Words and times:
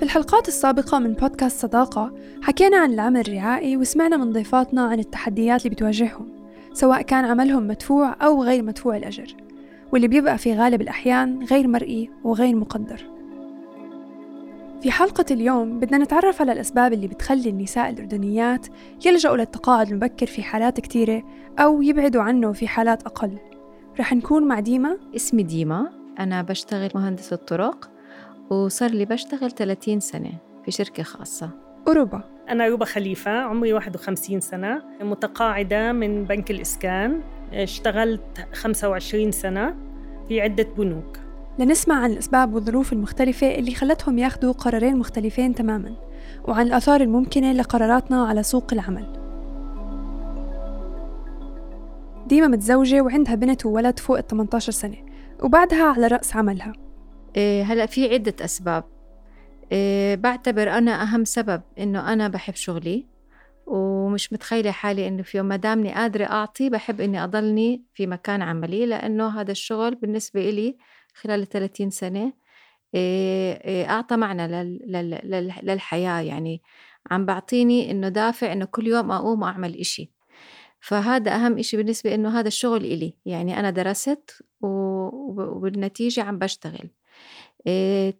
في 0.00 0.06
الحلقات 0.06 0.48
السابقة 0.48 0.98
من 0.98 1.12
بودكاست 1.12 1.60
صداقة 1.60 2.12
حكينا 2.42 2.76
عن 2.76 2.92
العمل 2.92 3.20
الرعائي 3.20 3.76
وسمعنا 3.76 4.16
من 4.16 4.32
ضيفاتنا 4.32 4.82
عن 4.82 4.98
التحديات 4.98 5.60
اللي 5.66 5.74
بتواجههم 5.74 6.28
سواء 6.72 7.02
كان 7.02 7.24
عملهم 7.24 7.66
مدفوع 7.66 8.16
أو 8.22 8.44
غير 8.44 8.62
مدفوع 8.62 8.96
الأجر 8.96 9.36
واللي 9.92 10.08
بيبقى 10.08 10.38
في 10.38 10.54
غالب 10.54 10.80
الأحيان 10.80 11.44
غير 11.44 11.68
مرئي 11.68 12.10
وغير 12.24 12.56
مقدر. 12.56 13.06
في 14.82 14.90
حلقة 14.90 15.24
اليوم 15.30 15.80
بدنا 15.80 15.98
نتعرف 15.98 16.40
على 16.40 16.52
الأسباب 16.52 16.92
اللي 16.92 17.06
بتخلي 17.06 17.50
النساء 17.50 17.90
الأردنيات 17.90 18.66
يلجأوا 19.06 19.36
للتقاعد 19.36 19.88
المبكر 19.88 20.26
في 20.26 20.42
حالات 20.42 20.80
كتيرة 20.80 21.22
أو 21.58 21.82
يبعدوا 21.82 22.22
عنه 22.22 22.52
في 22.52 22.68
حالات 22.68 23.02
أقل. 23.02 23.38
رح 24.00 24.12
نكون 24.12 24.48
مع 24.48 24.60
ديما. 24.60 24.96
اسمي 25.16 25.42
ديما 25.42 25.90
أنا 26.18 26.42
بشتغل 26.42 26.90
مهندسة 26.94 27.36
طرق. 27.36 27.99
وصار 28.50 28.90
لي 28.90 29.04
بشتغل 29.04 29.50
30 29.50 30.00
سنة 30.00 30.32
في 30.64 30.70
شركة 30.70 31.02
خاصة. 31.02 31.50
أوروبا. 31.88 32.22
أنا 32.48 32.68
روبا 32.68 32.84
خليفة 32.84 33.30
عمري 33.30 33.72
51 33.72 34.40
سنة 34.40 34.82
متقاعدة 35.00 35.92
من 35.92 36.24
بنك 36.24 36.50
الإسكان. 36.50 37.20
اشتغلت 37.52 38.46
25 38.52 39.30
سنة 39.30 39.76
في 40.28 40.40
عدة 40.40 40.66
بنوك. 40.78 41.18
لنسمع 41.58 41.94
عن 41.94 42.10
الأسباب 42.10 42.54
والظروف 42.54 42.92
المختلفة 42.92 43.54
اللي 43.54 43.74
خلتهم 43.74 44.18
ياخدوا 44.18 44.52
قرارين 44.52 44.96
مختلفين 44.96 45.54
تماما 45.54 45.94
وعن 46.48 46.66
الآثار 46.66 47.00
الممكنة 47.00 47.52
لقراراتنا 47.52 48.26
على 48.26 48.42
سوق 48.42 48.72
العمل. 48.72 49.06
ديما 52.26 52.46
متزوجة 52.46 53.00
وعندها 53.00 53.34
بنت 53.34 53.66
وولد 53.66 53.98
فوق 53.98 54.18
ال 54.18 54.26
18 54.26 54.72
سنة 54.72 54.96
وبعدها 55.42 55.84
على 55.84 56.06
رأس 56.06 56.36
عملها. 56.36 56.72
هلا 57.38 57.86
في 57.86 58.14
عدة 58.14 58.34
أسباب. 58.44 58.84
إيه 59.72 60.14
بعتبر 60.14 60.70
أنا 60.70 61.02
أهم 61.02 61.24
سبب 61.24 61.62
إنه 61.78 62.12
أنا 62.12 62.28
بحب 62.28 62.54
شغلي 62.54 63.06
ومش 63.66 64.32
متخيلة 64.32 64.70
حالي 64.70 65.08
إنه 65.08 65.22
في 65.22 65.38
يوم 65.38 65.46
ما 65.46 65.56
دامني 65.56 65.94
قادرة 65.94 66.24
أعطي 66.24 66.70
بحب 66.70 67.00
إني 67.00 67.24
أضلني 67.24 67.84
في 67.94 68.06
مكان 68.06 68.42
عملي 68.42 68.86
لأنه 68.86 69.40
هذا 69.40 69.52
الشغل 69.52 69.94
بالنسبة 69.94 70.48
إلي 70.48 70.76
خلال 71.14 71.48
30 71.48 71.90
سنة 71.90 72.32
إيه 72.94 73.52
إيه 73.52 73.90
أعطى 73.90 74.16
معنى 74.16 74.48
للحياة. 75.62 76.20
يعني 76.20 76.62
عم 77.10 77.26
بعطيني 77.26 77.90
إنه 77.90 78.08
دافع 78.08 78.52
إنه 78.52 78.64
كل 78.64 78.86
يوم 78.86 79.10
أقوم 79.10 79.42
وأعمل 79.42 79.76
إشي. 79.76 80.10
فهذا 80.80 81.34
أهم 81.34 81.58
إشي 81.58 81.76
بالنسبة 81.76 82.14
إنه 82.14 82.40
هذا 82.40 82.48
الشغل 82.48 82.84
إلي. 82.84 83.14
يعني 83.26 83.60
أنا 83.60 83.70
درست 83.70 84.42
وبالنتيجة 84.60 86.22
عم 86.22 86.38
بشتغل. 86.38 86.78
إيه 86.78 86.99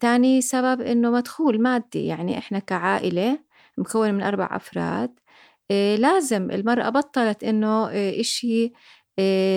تاني 0.00 0.40
سبب 0.40 0.80
إنه 0.80 1.10
مدخول 1.10 1.62
مادي 1.62 2.06
يعني 2.06 2.38
إحنا 2.38 2.58
كعائلة 2.58 3.38
مكونة 3.78 4.12
من 4.12 4.22
أربع 4.22 4.48
أفراد 4.56 5.18
إيه 5.70 5.96
لازم 5.96 6.50
المرأة 6.50 6.88
بطلت 6.88 7.44
إنه 7.44 7.88
إيه 7.90 8.20
إشي 8.20 8.72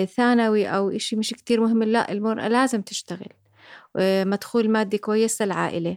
ثانوي 0.06 0.66
أو 0.68 0.90
إشي 0.90 1.16
مش 1.16 1.30
كتير 1.34 1.60
مهم 1.60 1.82
لا 1.82 2.12
المرأة 2.12 2.48
لازم 2.48 2.82
تشتغل 2.82 3.28
مدخول 4.26 4.70
مادي 4.70 4.98
كويس 4.98 5.42
للعائلة. 5.42 5.96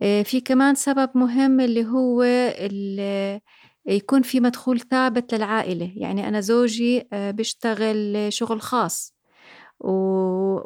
في 0.00 0.40
كمان 0.44 0.74
سبب 0.74 1.10
مهم 1.14 1.60
اللي 1.60 1.84
هو 1.86 2.22
اللي 2.58 3.40
يكون 3.86 4.22
في 4.22 4.40
مدخول 4.40 4.80
ثابت 4.80 5.34
للعائلة 5.34 5.92
يعني 5.96 6.28
أنا 6.28 6.40
زوجي 6.40 7.08
بيشتغل 7.12 8.26
شغل 8.32 8.60
خاص. 8.60 9.14
و... 9.80 9.90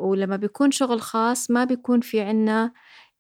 ولما 0.09 0.37
بيكون 0.37 0.71
شغل 0.71 1.01
خاص 1.01 1.51
ما 1.51 1.65
بيكون 1.65 2.01
في 2.01 2.21
عنا 2.21 2.73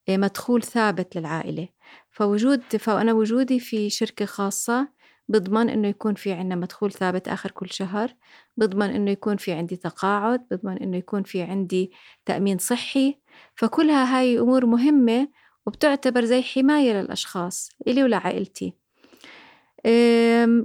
مدخول 0.09 0.63
ثابت 0.63 1.17
للعائلة. 1.17 1.69
فوجود 2.11 2.61
فأنا 2.61 3.13
وجودي 3.13 3.61
في 3.61 3.91
شركة 3.91 4.25
خاصة 4.25 4.89
بضمن 5.29 5.69
إنه 5.71 5.89
يكون 5.89 6.15
في 6.15 6.33
عنا 6.33 6.55
مدخول 6.55 6.93
ثابت 6.93 7.29
آخر 7.29 7.51
كل 7.51 7.71
شهر 7.71 8.15
بضمن 8.57 8.91
إنه 8.91 9.11
يكون 9.11 9.37
في 9.37 9.53
عندي 9.53 9.77
تقاعد 9.77 10.47
بضمن 10.51 10.79
إنه 10.79 10.97
يكون 10.97 11.23
في 11.23 11.43
عندي 11.43 11.93
تأمين 12.27 12.59
صحي. 12.59 13.21
فكلها 13.55 14.19
هاي 14.19 14.39
أمور 14.39 14.67
مهمة 14.67 15.29
وبتعتبر 15.67 16.25
زي 16.25 16.43
حماية 16.43 16.93
للأشخاص 16.93 17.71
إلي 17.89 18.03
ولعائلتي. 18.03 18.84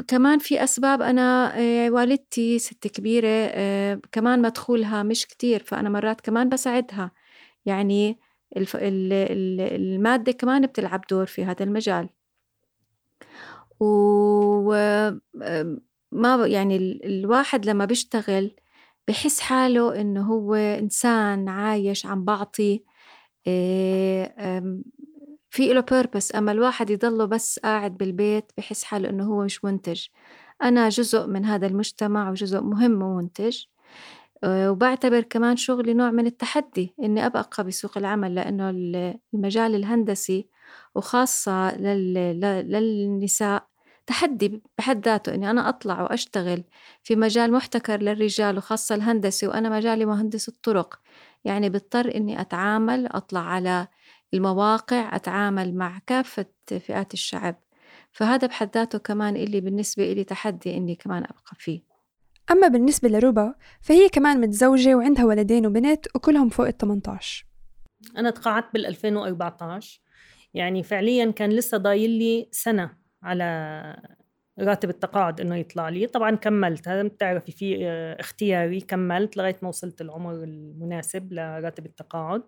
كمان 0.07 0.40
في 0.40 0.63
أسباب 0.63 1.02
أنا 1.02 1.53
والدتي 1.90 2.59
ست 2.59 2.88
كبيرة 2.88 3.47
كمان 4.12 4.41
مدخولها 4.41 5.03
مش 5.03 5.28
كتير 5.28 5.63
فأنا 5.63 5.90
مرات 5.90 6.22
كمان 6.22 6.50
بساعدها. 6.50 7.12
يعني 7.66 8.19
المادة 8.57 10.31
كمان 10.31 10.66
بتلعب 10.68 11.02
دور 11.12 11.25
في 11.25 11.46
هذا 11.46 11.63
المجال. 11.63 12.09
و 13.80 14.74
ما 16.12 16.47
يعني 16.47 17.00
الواحد 17.06 17.66
لما 17.66 17.86
بيشتغل 17.86 18.51
بحس 19.07 19.40
حاله 19.40 20.01
إنه 20.01 20.22
هو 20.22 20.56
إنسان 20.56 21.50
عايش 21.50 22.06
عم 22.06 22.25
بعطي 22.25 22.84
في 25.50 25.74
له 25.74 25.82
بيربس 25.82 26.36
أما 26.36 26.52
الواحد 26.52 26.90
يضله 26.90 27.26
بس 27.26 27.60
قاعد 27.60 27.98
بالبيت 27.98 28.52
بحس 28.58 28.84
حاله 28.84 29.10
إنه 29.10 29.24
هو 29.26 29.44
مش 29.44 29.66
منتج. 29.66 30.06
أنا 30.64 30.90
جزء 30.90 31.28
من 31.28 31.46
هذا 31.46 31.68
المجتمع 31.68 32.30
وجزء 32.30 32.62
مهم 32.62 33.02
ومنتج. 33.02 33.64
آه، 34.44 34.72
وبعتبر 34.72 35.22
كمان 35.22 35.58
شغلي 35.58 35.94
نوع 35.94 36.12
من 36.12 36.26
التحدي 36.26 36.96
إني 37.04 37.26
أبقى 37.26 37.64
بسوق 37.66 37.98
العمل 37.98 38.36
لأنه 38.36 38.70
المجال 39.34 39.76
الهندسي 39.76 40.48
وخاصة 40.96 41.78
للنساء 41.78 43.68
تحدي 44.08 44.64
بحد 44.78 45.06
ذاته 45.06 45.34
إني 45.36 45.50
أنا 45.52 45.70
أطلع 45.70 46.02
وأشتغل 46.02 46.64
في 47.04 47.16
مجال 47.16 47.52
محتكر 47.52 48.02
للرجال 48.02 48.58
وخاصة 48.58 48.96
الهندسي 48.96 49.48
وأنا 49.48 49.70
مجالي 49.70 50.06
مهندس 50.06 50.50
الطرق. 50.50 51.00
يعني 51.46 51.70
بضطر 51.70 52.16
إني 52.16 52.42
أتعامل 52.42 53.08
أطلع 53.08 53.40
على 53.42 53.88
المواقع 54.34 55.16
أتعامل 55.16 55.75
مع 55.75 56.00
كافة 56.07 56.45
فئات 56.67 57.13
الشعب 57.13 57.56
فهذا 58.12 58.47
بحد 58.47 58.69
ذاته 58.75 59.00
كمان 59.00 59.35
اللي 59.35 59.62
بالنسبة 59.62 60.12
إلي 60.12 60.23
تحدي 60.23 60.78
إني 60.78 60.95
كمان 60.95 61.23
أبقى 61.23 61.56
فيه. 61.56 61.81
أما 62.51 62.68
بالنسبة 62.68 63.09
لربا 63.09 63.53
فهي 63.81 64.09
كمان 64.09 64.41
متزوجة 64.41 64.95
وعندها 64.95 65.25
ولدين 65.25 65.66
وبنت 65.68 66.06
وكلهم 66.16 66.50
فوق 66.50 66.68
ال 66.68 66.78
18 66.78 67.45
أنا 68.18 68.29
تقاعدت 68.29 68.73
بال 68.73 68.85
2014 68.85 70.01
يعني 70.53 70.84
فعليا 70.84 71.31
كان 71.31 71.50
لسه 71.50 71.78
ضايل 71.78 72.09
لي 72.09 72.50
سنة 72.51 72.97
على 73.23 73.95
راتب 74.59 74.89
التقاعد 74.89 75.41
إنه 75.41 75.56
يطلع 75.56 75.89
لي. 75.89 76.07
طبعا 76.07 76.35
كملت 76.35 76.88
هذا 76.88 77.03
بتعرفي 77.03 77.51
في 77.51 77.88
اختياري 78.19 78.81
كملت 78.81 79.38
لغاية 79.38 79.57
ما 79.62 79.69
وصلت 79.69 80.01
العمر 80.01 80.34
المناسب 80.34 81.34
لراتب 81.34 81.85
التقاعد. 81.85 82.44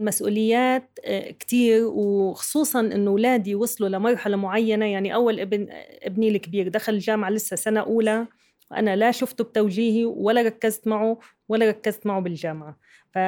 مسؤوليات 0.00 0.98
آه، 1.04 1.30
كتير 1.30 1.86
وخصوصا 1.86 2.80
إنه 2.80 3.10
أولادي 3.10 3.54
وصلوا 3.54 3.88
لمرحلة 3.88 4.36
معينة 4.36 4.86
يعني 4.86 5.14
أول 5.14 5.40
ابن 5.40 5.66
ابني 6.02 6.28
الكبير 6.28 6.68
دخل 6.68 6.94
الجامعة 6.94 7.30
لسه 7.30 7.56
سنة 7.56 7.80
أولى 7.80 8.26
وأنا 8.70 8.96
لا 8.96 9.10
شفته 9.10 9.44
بتوجيهي 9.44 10.04
ولا 10.04 10.42
ركزت 10.42 10.88
معه 10.88 11.18
ولا 11.48 11.68
ركزت 11.68 12.06
معه 12.06 12.20
بالجامعة. 12.20 12.76
ف 13.14 13.18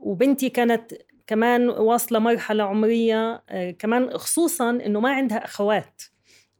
وبنتي 0.00 0.48
كانت 0.48 0.92
كمان 1.26 1.68
واصلة 1.68 2.18
مرحلة 2.18 2.64
عمرية 2.64 3.42
آه، 3.48 3.70
كمان 3.70 4.18
خصوصا 4.18 4.70
إنه 4.70 5.00
ما 5.00 5.10
عندها 5.10 5.44
أخوات. 5.44 6.02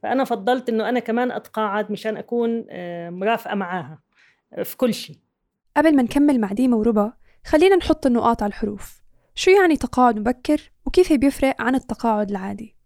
فأنا 0.03 0.25
فضلت 0.25 0.69
إنه 0.69 0.89
أنا 0.89 1.01
كمان 1.01 1.31
أتقاعد 1.31 1.93
مشان 1.93 2.17
أكون 2.17 2.65
آه، 2.71 3.11
مرافقة 3.11 3.55
معاها 3.55 3.99
في 4.65 4.77
كل 4.77 4.95
شيء. 4.95 5.17
قبل 5.77 5.97
ما 5.97 6.03
نكمل 6.03 6.41
مع 6.41 6.53
ديما 6.53 6.77
وربا 6.77 7.13
خلينا 7.47 7.77
نحط 7.77 8.07
النقاط 8.07 8.43
على 8.43 8.51
الحروف. 8.51 9.02
شو 9.35 9.51
يعني 9.51 9.77
تقاعد 9.77 10.19
مبكر 10.19 10.71
وكيف 10.87 11.13
بيفرق 11.13 11.63
عن 11.63 11.75
التقاعد 11.75 12.31
العادي؟ 12.31 12.77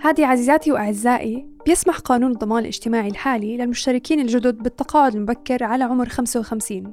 هذه 0.00 0.26
عزيزاتي 0.26 0.72
وأعزائي 0.72 1.48
بيسمح 1.66 1.98
قانون 1.98 2.32
الضمان 2.32 2.62
الاجتماعي 2.62 3.08
الحالي 3.08 3.56
للمشتركين 3.56 4.20
الجدد 4.20 4.58
بالتقاعد 4.58 5.14
المبكر 5.14 5.64
على 5.64 5.84
عمر 5.84 6.08
55 6.08 6.92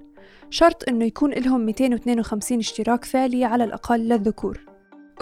شرط 0.49 0.89
أنه 0.89 1.05
يكون 1.05 1.31
لهم 1.31 1.61
252 1.61 2.59
اشتراك 2.59 3.05
فعلي 3.05 3.45
على 3.45 3.63
الأقل 3.63 3.99
للذكور. 3.99 4.65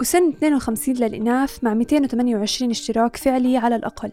وسن 0.00 0.28
52 0.28 0.94
للإناث 0.94 1.64
مع 1.64 1.74
228 1.74 2.70
اشتراك 2.70 3.16
فعلي 3.16 3.56
على 3.56 3.76
الأقل. 3.76 4.12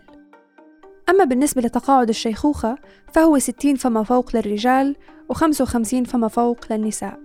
أما 1.09 1.23
بالنسبة 1.23 1.61
لتقاعد 1.61 2.09
الشيخوخة 2.09 2.77
فهو 3.13 3.39
60 3.39 3.75
فما 3.75 4.03
فوق 4.03 4.35
للرجال 4.35 4.95
و55 5.33 6.03
فما 6.05 6.27
فوق 6.27 6.57
للنساء. 6.71 7.19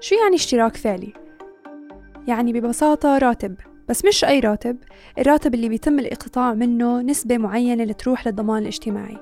شو 0.00 0.14
يعني 0.14 0.36
اشتراك 0.36 0.76
فعلي؟ 0.76 1.12
يعني 2.28 2.52
ببساطة 2.52 3.18
راتب 3.18 3.54
بس 3.88 4.04
مش 4.04 4.24
أي 4.24 4.40
راتب 4.40 4.76
الراتب 5.18 5.54
اللي 5.54 5.68
بيتم 5.68 5.98
الاقتطاع 5.98 6.54
منه 6.54 7.00
نسبة 7.02 7.38
معينة 7.38 7.84
لتروح 7.84 8.26
للضمان 8.26 8.62
الاجتماعي. 8.62 9.18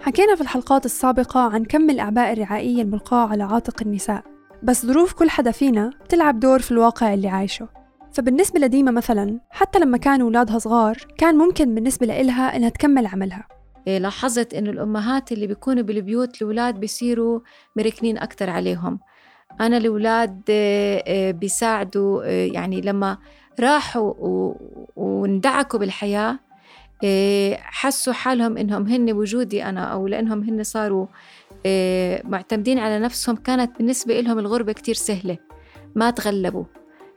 حكينا 0.00 0.34
في 0.34 0.40
الحلقات 0.40 0.84
السابقة 0.84 1.40
عن 1.40 1.64
كم 1.64 1.90
الأعباء 1.90 2.32
الرعائية 2.32 2.82
الملقاة 2.82 3.28
على 3.28 3.42
عاتق 3.42 3.82
النساء 3.82 4.24
بس 4.62 4.86
ظروف 4.86 5.12
كل 5.12 5.30
حدا 5.30 5.50
فينا 5.50 5.90
بتلعب 6.04 6.40
دور 6.40 6.58
في 6.58 6.70
الواقع 6.72 7.14
اللي 7.14 7.28
عايشه. 7.28 7.68
فبالنسبة 8.12 8.60
لديما 8.60 8.90
مثلا 8.90 9.40
حتى 9.50 9.78
لما 9.78 9.98
كانوا 9.98 10.26
أولادها 10.26 10.58
صغار 10.58 10.96
كان 11.18 11.34
ممكن 11.34 11.74
بالنسبة 11.74 12.06
لإلها 12.06 12.56
إنها 12.56 12.68
تكمل 12.68 13.06
عملها. 13.06 13.48
إيه، 13.86 13.98
لاحظت 13.98 14.54
إنه 14.54 14.70
الأمهات 14.70 15.32
اللي 15.32 15.46
بيكونوا 15.46 15.82
بالبيوت 15.82 16.42
الأولاد 16.42 16.80
بيصيروا 16.80 17.40
مركنين 17.76 18.18
أكتر 18.18 18.50
عليهم. 18.50 19.00
أنا 19.60 19.76
الأولاد 19.76 20.42
آه، 20.50 21.02
آه، 21.06 21.30
بيساعدوا 21.30 22.24
يعني 22.24 22.80
لما 22.80 23.18
راحوا 23.60 24.14
واندعكوا 24.96 25.78
بالحياة 25.78 26.38
حسوا 27.54 28.12
حالهم 28.12 28.56
إنهم 28.56 28.86
هن 28.86 29.12
وجودي 29.12 29.64
أنا 29.64 29.84
أو 29.84 30.06
لأنهم 30.06 30.42
هن 30.42 30.62
صاروا 30.62 31.06
معتمدين 32.24 32.78
على 32.78 32.98
نفسهم 32.98 33.36
كانت 33.36 33.78
بالنسبة 33.78 34.20
لهم 34.20 34.38
الغربة 34.38 34.72
كتير 34.72 34.94
سهلة 34.94 35.38
ما 35.94 36.10
تغلبوا. 36.10 36.64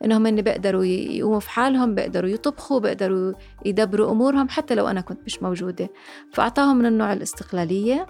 إنهم 0.05 0.27
هن 0.27 0.41
بيقدروا 0.41 0.85
يقوموا 0.85 1.39
في 1.39 1.49
حالهم 1.49 1.95
بيقدروا 1.95 2.29
يطبخوا 2.29 2.79
بيقدروا 2.79 3.33
يدبروا 3.65 4.11
أمورهم 4.11 4.49
حتى 4.49 4.75
لو 4.75 4.87
أنا 4.87 5.01
كنت 5.01 5.19
مش 5.25 5.43
موجودة. 5.43 5.89
فأعطاهم 6.33 6.77
من 6.77 6.85
النوع 6.85 7.13
الاستقلالية. 7.13 8.07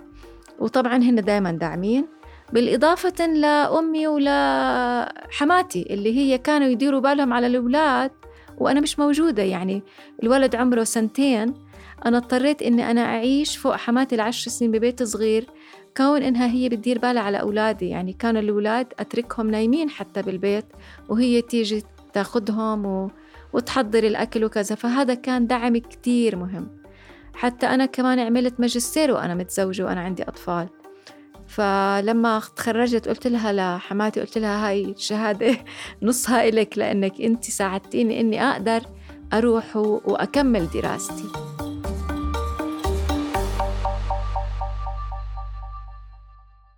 وطبعا 0.60 0.98
هن 0.98 1.16
دائما 1.16 1.52
داعمين. 1.52 2.08
بالإضافة 2.54 3.26
لأمي 3.26 4.08
ولحماتي 4.08 5.88
اللي 5.90 6.18
هي 6.18 6.38
كانوا 6.38 6.68
يديروا 6.68 7.00
بالهم 7.00 7.34
على 7.34 7.48
الأولاد 7.48 8.12
وأنا 8.58 8.80
مش 8.80 9.00
موجودة. 9.00 9.44
يعني 9.44 9.84
الولد 10.24 10.56
عمره 10.56 10.84
سنتين. 10.84 11.54
أنا 12.06 12.18
اضطريت 12.18 12.62
إني 12.62 12.92
أنا 12.92 13.02
أعيش 13.02 13.58
فوق 13.58 13.76
حماتي 13.76 14.16
العشر 14.16 14.52
سنين 14.52 14.72
ببيت 14.72 15.04
صغير. 15.04 15.46
كون 15.98 16.24
إنها 16.24 16.48
هي 16.48 16.70
بتدير 16.70 17.00
بالها 17.00 17.22
على 17.22 17.42
أولادي. 17.42 17.90
يعني 17.90 18.14
كانوا 18.14 18.42
الأولاد 18.42 18.94
أتركهم 19.00 19.52
نايمين 19.52 19.90
حتى 19.90 20.22
بالبيت 20.22 20.66
وهي 21.10 21.42
تيجي 21.42 21.84
تاخدهم 22.14 22.86
و... 22.86 23.12
وتحضر 23.54 24.04
الأكل 24.04 24.46
وكذا. 24.46 24.76
فهذا 24.76 25.14
كان 25.14 25.48
دعم 25.48 25.78
كتير 25.78 26.36
مهم. 26.36 26.68
حتى 27.34 27.66
أنا 27.66 27.86
كمان 27.86 28.20
عملت 28.20 28.60
ماجستير 28.60 29.12
وأنا 29.12 29.36
متزوجة 29.36 29.86
وأنا 29.86 30.02
عندي 30.02 30.24
أطفال. 30.24 30.70
فلما 31.48 32.42
تخرجت 32.56 33.08
قلت 33.08 33.28
لها 33.28 33.54
لحماتي 33.78 34.20
قلت 34.20 34.38
لها 34.38 34.68
هاي 34.70 34.84
الشهادة 34.84 35.58
نصها 36.02 36.50
إلك 36.50 36.78
لأنك 36.78 37.22
أنت 37.22 37.44
ساعدتيني 37.44 38.20
إني 38.20 38.44
أقدر 38.52 38.82
أروح 39.34 39.76
وأكمل 39.76 40.68
دراستي. 40.74 41.51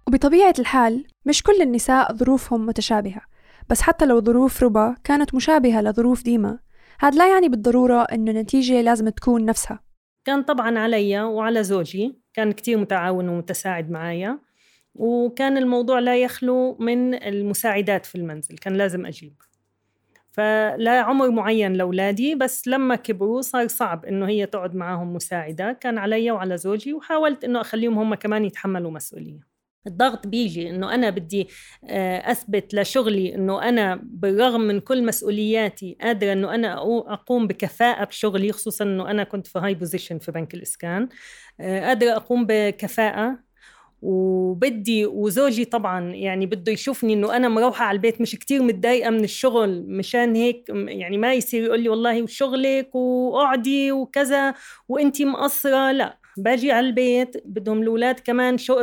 وبطبيعة 0.07 0.53
الحال 0.59 1.05
مش 1.25 1.43
كل 1.43 1.61
النساء 1.61 2.13
ظروفهم 2.13 2.65
متشابهة 2.65 3.21
بس 3.69 3.81
حتى 3.81 4.05
لو 4.05 4.21
ظروف 4.21 4.63
ربا 4.63 4.95
كانت 5.03 5.35
مشابهة 5.35 5.81
لظروف 5.81 6.23
ديما 6.23 6.59
هذا 6.99 7.17
لا 7.17 7.33
يعني 7.33 7.49
بالضرورة 7.49 8.01
إنه 8.03 8.31
النتيجة 8.31 8.81
لازم 8.81 9.09
تكون 9.09 9.45
نفسها. 9.45 9.79
كان 10.25 10.43
طبعا 10.43 10.79
علي 10.79 11.21
وعلى 11.21 11.63
زوجي 11.63 12.19
كان 12.33 12.51
كتير 12.51 12.77
متعاون 12.77 13.29
ومتساعد 13.29 13.91
معايا 13.91 14.39
وكان 14.95 15.57
الموضوع 15.57 15.99
لا 15.99 16.17
يخلو 16.17 16.77
من 16.79 17.13
المساعدات 17.13 18.05
في 18.05 18.15
المنزل 18.15 18.57
كان 18.57 18.73
لازم 18.73 19.05
أجيب. 19.05 19.33
فلا 20.31 21.01
عمر 21.01 21.31
معين 21.31 21.73
لأولادي 21.73 22.35
بس 22.35 22.67
لما 22.67 22.95
كبروا 22.95 23.41
صار 23.41 23.67
صعب 23.67 24.05
إنه 24.05 24.27
هي 24.27 24.45
تقعد 24.45 24.75
معاهم 24.75 25.13
مساعدة 25.13 25.71
كان 25.73 25.97
علي 25.97 26.31
وعلى 26.31 26.57
زوجي 26.57 26.93
وحاولت 26.93 27.43
إنه 27.43 27.61
أخليهم 27.61 27.99
هم 27.99 28.15
كمان 28.15 28.45
يتحملوا 28.45 28.91
مسؤولية. 28.91 29.52
الضغط 29.87 30.27
بيجي 30.27 30.69
إنه 30.69 30.93
أنا 30.93 31.09
بدي 31.09 31.47
آه، 31.85 32.31
أثبت 32.31 32.73
لشغلي 32.73 33.35
إنه 33.35 33.69
أنا 33.69 33.99
بالرغم 34.03 34.61
من 34.61 34.79
كل 34.79 35.05
مسؤولياتي 35.05 35.97
قادرة 36.01 36.33
إنه 36.33 36.55
أنا 36.55 36.73
أقوم 37.13 37.47
بكفاءة 37.47 38.03
بشغلي 38.05 38.51
خصوصا 38.51 38.85
إنه 38.85 39.11
أنا 39.11 39.23
كنت 39.23 39.47
في 39.47 39.59
هاي 39.59 39.73
بوزيشن 39.75 40.19
في 40.19 40.31
بنك 40.31 40.53
الإسكان 40.53 41.09
آه، 41.59 41.87
قادرة 41.87 42.11
أقوم 42.15 42.45
بكفاءة. 42.49 43.39
وبدي 44.01 45.05
وزوجي 45.05 45.65
طبعا 45.65 46.11
يعني 46.13 46.45
بده 46.45 46.71
يشوفني 46.71 47.13
إنه 47.13 47.35
أنا 47.35 47.49
مروحة 47.49 47.85
على 47.85 47.95
البيت 47.95 48.21
مش 48.21 48.35
كتير 48.35 48.63
متضايقة 48.63 49.09
من 49.09 49.23
الشغل 49.23 49.85
مشان 49.87 50.35
هيك 50.35 50.65
يعني 50.69 51.17
ما 51.17 51.33
يصير 51.33 51.63
يقول 51.63 51.79
لي 51.79 51.89
والله 51.89 52.23
وشغلك 52.23 52.95
واقعدي 52.95 53.91
وكذا 53.91 54.53
وانتي 54.89 55.25
مقصرة 55.25 55.91
لا. 55.91 56.22
باجي 56.37 56.71
على 56.71 56.87
البيت 56.87 57.47
بدهم 57.47 57.81
الأولاد 57.81 58.19
كمان 58.19 58.57
شو 58.57 58.81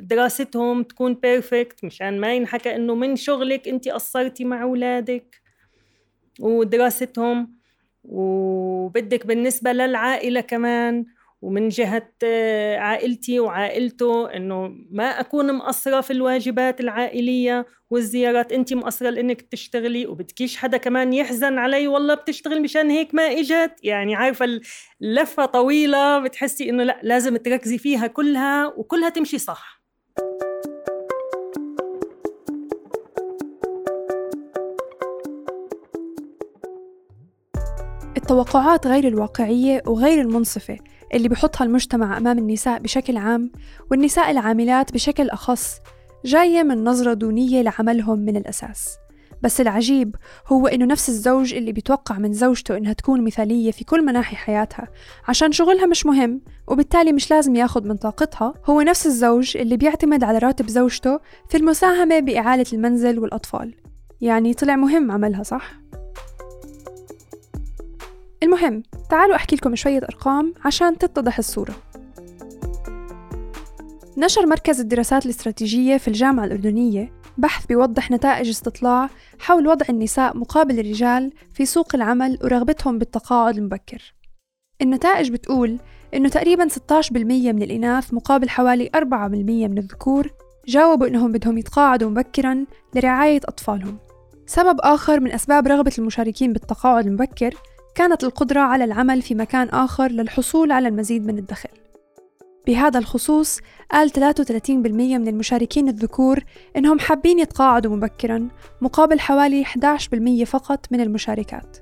دراستهم 0.00 0.82
تكون 0.82 1.14
بيرفكت 1.14 1.84
مشان 1.84 2.20
ما 2.20 2.34
ينحكى 2.34 2.74
إنه 2.76 2.94
من 2.94 3.16
شغلك 3.16 3.68
انت 3.68 3.88
قصرتي 3.88 4.44
مع 4.44 4.62
أولادك 4.62 5.40
ودراستهم 6.40 7.54
وبدك 8.04 9.26
بالنسبة 9.26 9.72
للعائلة 9.72 10.40
كمان 10.40 11.06
ومن 11.42 11.68
جهة 11.68 12.12
آه، 12.24 12.78
عائلتي 12.78 13.40
وعائلته 13.40 14.30
إنه 14.36 14.74
ما 14.90 15.20
أكون 15.20 15.54
مقصرة 15.54 16.00
في 16.00 16.12
الواجبات 16.12 16.80
العائلية 16.80 17.66
والزيارات. 17.90 18.52
أنت 18.52 18.74
مقصرة 18.74 19.10
لأنك 19.10 19.42
بتشتغلي 19.42 20.06
وبدكيش 20.06 20.56
حدا 20.56 20.76
كمان 20.76 21.12
يحزن 21.12 21.58
علي 21.58 21.88
والله 21.88 22.14
بتشتغل 22.14 22.62
مشان 22.62 22.90
هيك 22.90 23.14
ما 23.14 23.22
إجت. 23.22 23.74
يعني 23.82 24.14
عارفة 24.14 24.60
اللفة 25.02 25.44
طويلة 25.46 26.18
بتحسي 26.18 26.70
إنه 26.70 26.82
لأ 26.84 27.00
لازم 27.02 27.36
تركزي 27.36 27.78
فيها 27.78 28.06
كلها 28.06 28.66
وكلها 28.76 29.08
تمشي 29.08 29.38
صح. 29.38 29.80
التوقعات 38.16 38.86
غير 38.86 39.08
الواقعية 39.08 39.82
وغير 39.86 40.20
المنصفة. 40.20 40.78
اللي 41.14 41.28
بحطها 41.28 41.64
المجتمع 41.64 42.18
أمام 42.18 42.38
النساء 42.38 42.78
بشكل 42.78 43.16
عام 43.16 43.50
والنساء 43.90 44.30
العاملات 44.30 44.92
بشكل 44.92 45.30
أخص 45.30 45.78
جاية 46.24 46.62
من 46.62 46.84
نظرة 46.84 47.14
دونية 47.14 47.62
لعملهم 47.62 48.18
من 48.18 48.36
الأساس. 48.36 48.96
بس 49.42 49.60
العجيب 49.60 50.16
هو 50.46 50.66
إنه 50.66 50.84
نفس 50.84 51.08
الزوج 51.08 51.54
اللي 51.54 51.72
بيتوقع 51.72 52.18
من 52.18 52.32
زوجته 52.32 52.76
إنها 52.76 52.92
تكون 52.92 53.24
مثالية 53.24 53.70
في 53.70 53.84
كل 53.84 54.04
مناحي 54.04 54.36
حياتها 54.36 54.88
عشان 55.28 55.52
شغلها 55.52 55.86
مش 55.86 56.06
مهم 56.06 56.40
وبالتالي 56.68 57.12
مش 57.12 57.30
لازم 57.30 57.56
ياخد 57.56 57.86
من 57.86 57.96
طاقتها. 57.96 58.54
هو 58.66 58.80
نفس 58.80 59.06
الزوج 59.06 59.56
اللي 59.56 59.76
بيعتمد 59.76 60.24
على 60.24 60.38
راتب 60.38 60.68
زوجته 60.68 61.20
في 61.48 61.56
المساهمة 61.56 62.20
بإعالة 62.20 62.66
المنزل 62.72 63.18
والأطفال. 63.18 63.74
يعني 64.20 64.54
طلع 64.54 64.76
مهم 64.76 65.10
عملها 65.10 65.42
صح؟ 65.42 65.80
المهم 68.42 68.82
تعالوا 69.10 69.36
أحكي 69.36 69.56
لكم 69.56 69.76
شوية 69.76 69.98
أرقام 69.98 70.54
عشان 70.64 70.98
تتضح 70.98 71.38
الصورة. 71.38 71.74
نشر 74.16 74.46
مركز 74.46 74.80
الدراسات 74.80 75.24
الاستراتيجية 75.24 75.96
في 75.96 76.08
الجامعة 76.08 76.44
الأردنية 76.44 77.12
بحث 77.38 77.66
بيوضح 77.66 78.10
نتائج 78.10 78.48
استطلاع 78.48 79.10
حول 79.38 79.68
وضع 79.68 79.86
النساء 79.90 80.36
مقابل 80.36 80.78
الرجال 80.80 81.32
في 81.54 81.66
سوق 81.66 81.94
العمل 81.94 82.38
ورغبتهم 82.44 82.98
بالتقاعد 82.98 83.56
المبكر. 83.56 84.14
النتائج 84.82 85.30
بتقول 85.30 85.78
إنه 86.14 86.28
تقريبا 86.28 86.68
16% 86.68 87.12
من 87.52 87.62
الإناث 87.62 88.14
مقابل 88.14 88.48
حوالي 88.48 88.90
4% 88.96 89.68
من 89.68 89.78
الذكور 89.78 90.30
جاوبوا 90.68 91.06
إنهم 91.06 91.32
بدهم 91.32 91.58
يتقاعدوا 91.58 92.10
مبكرا 92.10 92.64
لرعاية 92.94 93.40
أطفالهم. 93.44 93.98
سبب 94.46 94.80
آخر 94.80 95.20
من 95.20 95.32
أسباب 95.32 95.66
رغبة 95.66 95.92
المشاركين 95.98 96.52
بالتقاعد 96.52 97.06
المبكر 97.06 97.54
كانت 97.94 98.24
القدرة 98.24 98.60
على 98.60 98.84
العمل 98.84 99.22
في 99.22 99.34
مكان 99.34 99.68
آخر 99.68 100.10
للحصول 100.10 100.72
على 100.72 100.88
المزيد 100.88 101.26
من 101.26 101.38
الدخل. 101.38 101.68
بهذا 102.66 102.98
الخصوص 102.98 103.60
قال 103.92 104.10
33% 104.10 104.70
من 105.18 105.28
المشاركين 105.28 105.88
الذكور 105.88 106.44
إنهم 106.76 106.98
حابين 106.98 107.38
يتقاعدوا 107.38 107.96
مبكرا 107.96 108.48
مقابل 108.80 109.20
حوالي 109.20 109.64
11% 109.64 110.44
فقط 110.44 110.86
من 110.90 111.00
المشاركات. 111.00 111.76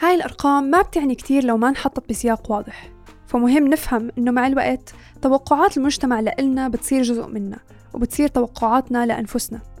هاي 0.00 0.14
الأرقام 0.14 0.64
ما 0.64 0.82
بتعني 0.82 1.14
كتير 1.14 1.44
لو 1.44 1.56
ما 1.56 1.68
انحطت 1.68 2.08
بسياق 2.08 2.50
واضح 2.50 2.90
فمهم 3.26 3.68
نفهم 3.68 4.10
إنه 4.18 4.30
مع 4.30 4.46
الوقت 4.46 4.94
توقعات 5.22 5.76
المجتمع 5.76 6.20
لإلنا 6.20 6.68
بتصير 6.68 7.02
جزء 7.02 7.26
منا 7.26 7.58
وبتصير 7.94 8.28
توقعاتنا 8.28 9.06
لأنفسنا. 9.06 9.75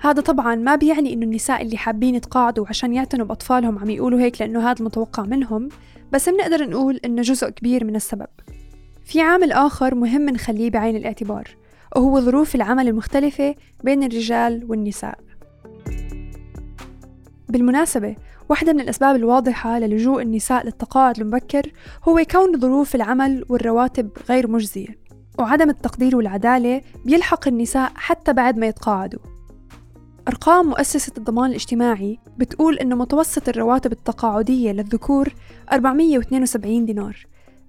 هذا 0.00 0.20
طبعا 0.20 0.54
ما 0.54 0.76
بيعني 0.76 1.12
إنه 1.12 1.24
النساء 1.24 1.62
اللي 1.62 1.76
حابين 1.76 2.14
يتقاعدوا 2.14 2.66
عشان 2.68 2.94
يعتنوا 2.94 3.26
بأطفالهم 3.26 3.78
عم 3.78 3.90
يقولوا 3.90 4.20
هيك 4.20 4.40
لأنه 4.40 4.70
هذا 4.70 4.80
المتوقع 4.80 5.22
منهم 5.22 5.68
بس 6.12 6.28
بنقدر 6.28 6.70
نقول 6.70 7.00
إنه 7.04 7.22
جزء 7.22 7.50
كبير 7.50 7.84
من 7.84 7.96
السبب. 7.96 8.26
في 9.04 9.20
عامل 9.20 9.52
آخر 9.52 9.94
مهم 9.94 10.30
نخليه 10.30 10.70
بعين 10.70 10.96
الاعتبار 10.96 11.48
وهو 11.96 12.20
ظروف 12.20 12.54
العمل 12.54 12.88
المختلفة 12.88 13.54
بين 13.84 14.02
الرجال 14.02 14.64
والنساء. 14.68 15.18
بالمناسبة 17.48 18.16
واحدة 18.48 18.72
من 18.72 18.80
الأسباب 18.80 19.16
الواضحة 19.16 19.78
للجوء 19.78 20.22
النساء 20.22 20.64
للتقاعد 20.64 21.20
المبكر 21.20 21.72
هو 22.08 22.22
كون 22.30 22.60
ظروف 22.60 22.94
العمل 22.94 23.44
والرواتب 23.48 24.10
غير 24.28 24.50
مجزية 24.50 24.98
وعدم 25.38 25.70
التقدير 25.70 26.16
والعدالة 26.16 26.82
بيلحق 27.04 27.48
النساء 27.48 27.92
حتى 27.94 28.32
بعد 28.32 28.58
ما 28.58 28.66
يتقاعدوا. 28.66 29.37
أرقام 30.28 30.66
مؤسسة 30.66 31.12
الضمان 31.18 31.50
الاجتماعي 31.50 32.18
بتقول 32.38 32.78
إنه 32.78 32.96
متوسط 32.96 33.48
الرواتب 33.48 33.92
التقاعدية 33.92 34.72
للذكور 34.72 35.34
472 35.72 36.84
دينار 36.84 37.26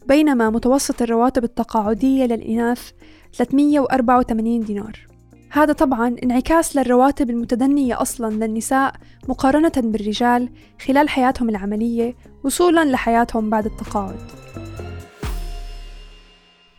بينما 0.08 0.50
متوسط 0.50 1.02
الرواتب 1.02 1.44
التقاعدية 1.44 2.26
للإناث 2.26 2.92
384 3.34 4.60
دينار. 4.60 5.08
هذا 5.52 5.74
طبعا 5.74 6.16
انعكاس 6.24 6.76
للرواتب 6.76 7.30
المتدنية 7.30 8.02
أصلا 8.02 8.46
للنساء 8.46 8.94
مقارنة 9.28 9.72
بالرجال 9.78 10.50
خلال 10.88 11.10
حياتهم 11.10 11.50
العملية 11.50 12.16
وصولا 12.44 12.86
لحياتهم 12.86 13.50
بعد 13.50 13.66
التقاعد. 13.66 14.20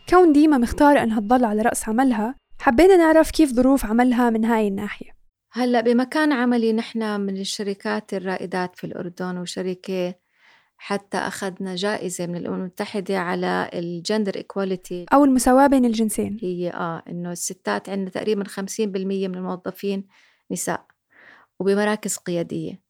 كون 0.09 0.33
ديما 0.33 0.57
مختارة 0.57 1.03
أنها 1.03 1.19
تضل 1.19 1.45
على 1.45 1.61
رأس 1.61 1.89
عملها 1.89 2.35
حبينا 2.59 2.97
نعرف 2.97 3.31
كيف 3.31 3.53
ظروف 3.53 3.85
عملها 3.85 4.29
من 4.29 4.45
هاي 4.45 4.67
الناحية. 4.67 5.20
هلأ 5.53 5.81
بمكان 5.81 6.31
عملي 6.31 6.73
نحن 6.73 7.21
من 7.21 7.37
الشركات 7.37 8.13
الرائدات 8.13 8.75
في 8.75 8.83
الأردن 8.83 9.37
وشركة 9.37 10.15
حتى 10.77 11.17
أخذنا 11.17 11.75
جائزة 11.75 12.27
من 12.27 12.35
الأمم 12.35 12.55
المتحدة 12.55 13.17
على 13.17 13.69
الجندر 13.73 14.35
إيكواليتي 14.35 15.05
أو 15.13 15.23
المساواة 15.23 15.67
بين 15.67 15.85
الجنسين. 15.85 16.37
هي 16.41 16.69
آه 16.69 17.03
إنه 17.09 17.31
الستات 17.31 17.89
عندنا 17.89 18.09
تقريبا 18.09 18.43
50% 18.43 18.79
من 18.87 19.35
الموظفين 19.35 20.07
نساء 20.51 20.85
وبمراكز 21.59 22.17
قيادية. 22.17 22.81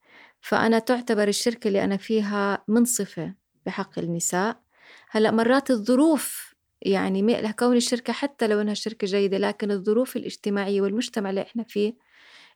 فأنا 0.42 0.80
تعتبر 0.80 1.28
الشركة 1.28 1.68
اللي 1.68 1.84
أنا 1.84 1.98
فيها 1.98 2.64
منصفة 2.68 3.34
بحق 3.66 4.00
النساء. 4.00 4.62
هلأ 5.10 5.32
مرات 5.32 5.72
الظروف 5.72 6.56
يعني 6.82 7.52
كون 7.52 7.78
الشركة 7.78 8.14
حتى 8.14 8.48
لو 8.48 8.62
إنها 8.62 8.74
شركة 8.74 9.08
جيدة 9.08 9.38
لكن 9.38 9.72
الظروف 9.72 10.16
الاجتماعية 10.16 10.82
والمجتمع 10.82 11.30
اللي 11.30 11.42
إحنا 11.42 11.64
فيه 11.64 12.11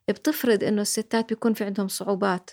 بتفرض 0.10 0.64
إنه 0.64 0.82
الستات 0.82 1.30
بيكون 1.30 1.54
في 1.54 1.64
عندهم 1.64 1.88
صعوبات. 1.88 2.50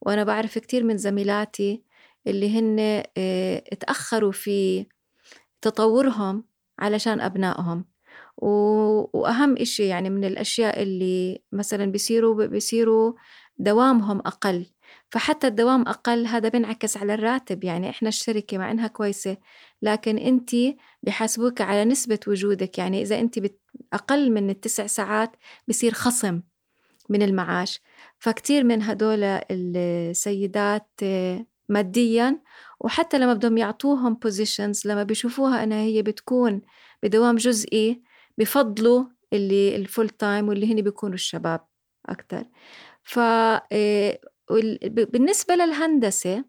وأنا 0.00 0.24
بعرف 0.24 0.58
كتير 0.58 0.84
من 0.84 0.96
زميلاتي 0.98 1.82
اللي 2.26 2.58
هن 2.58 2.76
آه، 3.18 3.64
اتأخروا 3.72 4.32
في 4.32 4.86
تطورهم 5.62 6.44
علشان 6.78 7.20
أبنائهم. 7.20 7.84
وأهم 8.36 9.56
إشي 9.58 9.86
يعني 9.86 10.10
من 10.10 10.24
الأشياء 10.24 10.82
اللي 10.82 11.42
مثلا 11.52 11.84
بيصيروا 11.86 12.46
بيصيروا 12.46 13.12
دوامهم 13.58 14.18
أقل. 14.18 14.66
فحتى 15.10 15.46
الدوام 15.46 15.82
أقل 15.88 16.26
هذا 16.26 16.48
بينعكس 16.48 16.96
على 16.96 17.14
الراتب. 17.14 17.64
يعني 17.64 17.90
إحنا 17.90 18.08
الشركة 18.08 18.58
مع 18.58 18.70
إنها 18.70 18.86
كويسة 18.86 19.36
لكن 19.82 20.18
أنت 20.18 20.50
بحاسبوك 21.02 21.60
على 21.60 21.84
نسبة 21.84 22.20
وجودك. 22.26 22.78
يعني 22.78 23.02
إذا 23.02 23.20
أنت 23.20 23.40
أقل 23.92 24.30
من 24.32 24.50
التسع 24.50 24.86
ساعات 24.86 25.36
بصير 25.68 25.92
خصم. 25.92 26.40
من 27.08 27.22
المعاش. 27.22 27.80
فكتير 28.18 28.64
من 28.64 28.82
هدول 28.82 29.24
السيدات 29.50 30.90
ماديا 31.68 32.40
وحتى 32.80 33.18
لما 33.18 33.34
بدهم 33.34 33.58
يعطوهم 33.58 34.14
positions 34.14 34.86
لما 34.86 35.02
بيشوفوها 35.02 35.64
إنها 35.64 35.80
هي 35.82 36.02
بتكون 36.02 36.62
بدوام 37.02 37.36
جزئي 37.36 38.02
بفضلوا 38.38 39.04
اللي 39.32 39.76
ال 39.76 39.82
full 39.82 40.08
time 40.08 40.48
واللي 40.48 40.72
هن 40.72 40.82
بيكونوا 40.82 41.14
الشباب 41.14 41.66
أكثر 42.08 42.44
ف 43.02 43.18
آه، 43.18 44.18
بالنسبة 44.90 45.54
للهندسة 45.54 46.44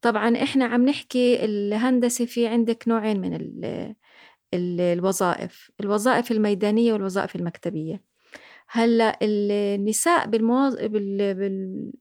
طبعا 0.00 0.36
إحنا 0.42 0.64
عم 0.64 0.84
نحكي 0.84 1.44
الهندسة 1.44 2.24
في 2.24 2.46
عندك 2.46 2.88
نوعين 2.88 3.20
من 3.20 3.38
الوظائف 4.54 5.70
الوظائف 5.80 6.32
الميدانية 6.32 6.92
والوظائف 6.92 7.36
المكتبية. 7.36 8.07
هلأ 8.70 9.18
النساء 9.22 10.26
بالموظ... 10.26 10.76
بال... 10.76 11.34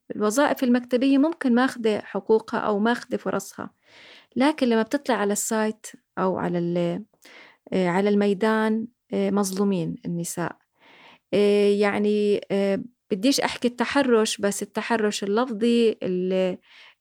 بالوظائف 0.10 0.64
المكتبية 0.64 1.18
ممكن 1.18 1.56
ماخذة 1.56 2.00
حقوقها 2.00 2.60
أو 2.60 2.80
ماخذة 2.80 3.16
فرصها 3.16 3.70
لكن 4.36 4.68
لما 4.68 4.82
بتطلع 4.82 5.16
على 5.16 5.34
السايت 5.34 5.88
أو 6.18 6.38
على 6.38 6.58
ال... 6.60 7.04
آه، 7.74 7.88
على 7.88 8.10
الميدان 8.10 8.88
آه، 9.14 9.30
مظلومين 9.30 9.96
النساء. 10.06 10.58
آه، 11.34 11.70
يعني 11.70 12.42
بديش 13.12 13.42
أحكي 13.42 13.68
التحرش 13.68 14.38
بس 14.38 14.64
التحرش 14.64 15.24
اللفظي 15.24 15.98
ال... 16.04 16.58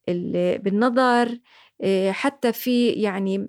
ال... 0.08 0.58
بالنظر 0.58 1.38
حتى 2.10 2.52
في 2.52 2.88
يعني 2.90 3.48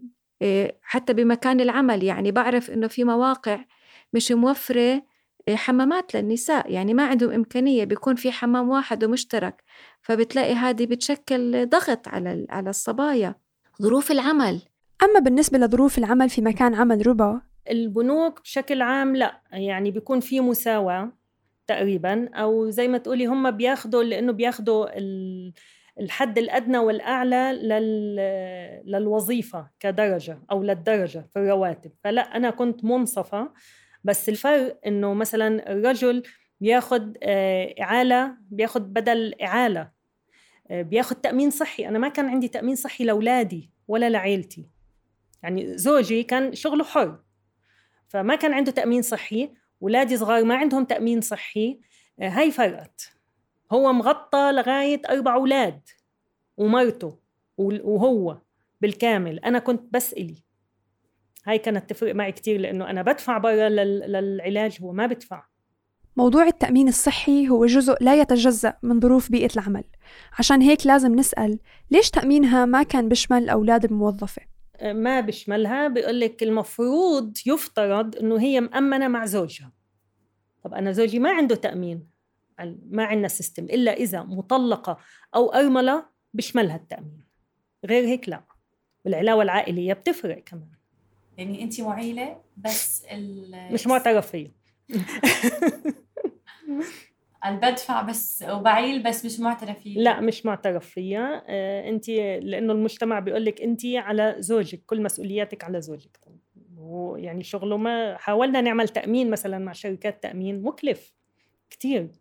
حتى 0.82 1.14
بمكان 1.14 1.62
العمل 1.62 2.04
يعني 2.04 2.32
بعرف 2.32 2.72
إنه 2.72 2.88
في 2.88 3.04
مواقع 3.04 3.66
مش 4.14 4.32
موفرة 4.32 5.04
حمامات 5.56 6.16
للنساء 6.16 6.72
يعني 6.72 6.94
ما 6.94 7.06
عندهم 7.06 7.32
إمكانية 7.32 7.84
بيكون 7.84 8.16
في 8.16 8.32
حمام 8.32 8.70
واحد 8.70 9.04
ومشترك 9.04 9.64
فبتلاقي 10.02 10.54
هذه 10.54 10.86
بتشكل 10.86 11.70
ضغط 11.70 12.08
على 12.08 12.46
على 12.50 12.70
الصبايا. 12.70 13.36
ظروف 13.82 14.12
العمل. 14.12 14.62
أما 15.04 15.20
بالنسبة 15.20 15.58
لظروف 15.58 15.98
العمل 15.98 16.30
في 16.30 16.42
مكان 16.42 16.76
عمل 16.76 17.08
ربا؟ 17.08 17.42
البنوك 17.70 18.42
بشكل 18.42 18.82
عام 18.82 19.16
لا 19.16 19.42
يعني 19.52 19.92
بيكون 19.92 20.20
في 20.20 20.42
مساواة 20.42 21.12
تقريبا 21.68 22.30
أو 22.34 22.70
زي 22.70 22.88
ما 22.88 22.98
تقولي 22.98 23.26
هم 23.26 23.52
بياخدوا 23.52 24.04
لأنه 24.04 24.32
بياخدوا 24.32 24.88
الحد 26.00 26.38
الأدنى 26.38 26.78
والأعلى 26.78 27.60
لل... 27.64 28.16
للوظيفة 28.92 29.68
كدرجة 29.80 30.40
أو 30.52 30.64
للدرجة 30.64 31.30
في 31.34 31.40
الرواتب. 31.40 31.92
فلا 32.04 32.22
أنا 32.22 32.50
كنت 32.50 32.86
منصفة 32.86 33.50
بس 34.08 34.30
الفرق 34.30 34.80
إنه 34.88 35.14
مثلا 35.14 35.72
الرجل 35.72 36.24
بياخد 36.62 37.18
آه، 37.24 37.76
إعالة 37.82 38.38
بياخد 38.50 38.94
بدل 38.94 39.34
إعالة 39.42 39.92
آه، 40.72 40.82
بياخد 40.82 41.16
تأمين 41.16 41.50
صحي. 41.50 41.88
أنا 41.88 42.00
ما 42.00 42.10
كان 42.10 42.30
عندي 42.30 42.48
تأمين 42.48 42.76
صحي 42.76 43.04
لأولادي 43.04 43.72
ولا 43.88 44.10
لعيلتي. 44.10 44.70
يعني 45.44 45.78
زوجي 45.78 46.24
كان 46.24 46.56
شغله 46.56 46.84
حر. 46.84 47.20
فما 48.08 48.36
كان 48.36 48.54
عنده 48.54 48.72
تأمين 48.72 49.02
صحي 49.02 49.50
ولادي 49.82 50.18
صغار 50.18 50.44
ما 50.44 50.56
عندهم 50.56 50.86
تأمين 50.86 51.22
صحي 51.22 51.80
آه، 52.20 52.30
هاي 52.30 52.52
فرقت. 52.52 53.14
هو 53.72 53.94
مغطى 53.94 54.52
لغاية 54.52 55.02
أربع 55.10 55.34
أولاد 55.36 55.82
ومرته 56.58 57.18
وهو 57.58 58.38
بالكامل. 58.82 59.40
أنا 59.40 59.60
كنت 59.60 59.94
بس 59.94 60.14
إلي. 60.14 60.47
هاي 61.48 61.58
كانت 61.58 61.90
تفرق 61.90 62.16
معي 62.16 62.32
كتير 62.32 62.60
لأنه 62.60 62.90
أنا 62.90 63.02
بدفع 63.02 63.38
برا 63.38 63.70
للعلاج 63.70 64.78
هو 64.82 64.92
ما 64.92 65.06
بدفع. 65.06 65.44
موضوع 66.18 66.48
التأمين 66.48 66.88
الصحي 66.88 67.50
هو 67.50 67.66
جزء 67.66 67.96
لا 68.02 68.22
يتجزأ 68.22 68.74
من 68.84 69.00
ظروف 69.00 69.32
بيئة 69.32 69.50
العمل. 69.56 69.84
عشان 70.40 70.62
هيك 70.62 70.86
لازم 70.88 71.16
نسأل 71.16 71.60
ليش 71.92 72.10
تأمينها 72.10 72.66
ما 72.66 72.84
كان 72.84 73.10
بيشمل 73.10 73.44
الأولاد 73.44 73.86
الموظفة؟ 73.86 74.42
أه، 74.76 74.94
ما 74.94 75.20
بيشملها 75.20 75.88
بيقول 75.88 76.20
لك 76.20 76.44
المفروض 76.44 77.38
يفترض 77.46 78.16
إنه 78.16 78.42
هي 78.42 78.62
مأمنة 78.62 79.08
مع 79.08 79.26
زوجها. 79.26 79.72
طب 80.64 80.74
أنا 80.74 80.92
زوجي 80.92 81.20
ما 81.20 81.32
عنده 81.32 81.56
تأمين 81.56 82.08
ما 82.90 83.04
عندنا 83.04 83.28
سيستم 83.28 83.64
إلا 83.64 83.94
إذا 83.94 84.24
مطلقة 84.24 84.98
أو 85.36 85.50
أرملة 85.50 86.06
بيشملها 86.34 86.76
التأمين. 86.76 87.24
غير 87.86 88.04
هيك 88.04 88.30
لا. 88.30 88.44
والعلاوة 89.06 89.44
العائلية 89.44 89.94
بتفرق 89.94 90.44
كمان. 90.44 90.77
يعني 91.38 91.64
انت 91.64 91.82
معيلة 91.82 92.38
بس 92.58 93.06
مش 93.72 93.88
معترف 93.88 94.32
فيه 94.32 94.52
بدفع 97.52 98.02
بس 98.02 98.46
وبعيل 98.50 99.04
بس 99.04 99.26
مش 99.26 99.40
معترف 99.40 99.80
فيه 99.80 100.00
لا 100.00 100.20
مش 100.20 100.46
معترف 100.46 100.90
فيها 100.90 101.44
آه 101.48 101.90
انت 101.90 102.10
لأنه 102.44 102.74
المجتمع 102.74 103.20
بيقول 103.20 103.46
لك 103.46 103.62
انت 103.62 103.86
على 103.86 104.36
زوجك 104.40 104.82
كل 104.86 105.02
مسؤولياتك 105.02 105.64
على 105.64 105.82
زوجك. 105.82 106.20
ويعني 106.78 107.44
شغله 107.44 107.78
ما 107.78 108.18
حاولنا 108.18 108.62
نعمل 108.62 108.90
تأمين 108.90 109.30
مثلا 109.30 109.58
مع 109.58 109.72
شركات 109.72 110.24
تأمين 110.24 110.62
مكلف 110.62 111.14
كتير. 111.70 112.12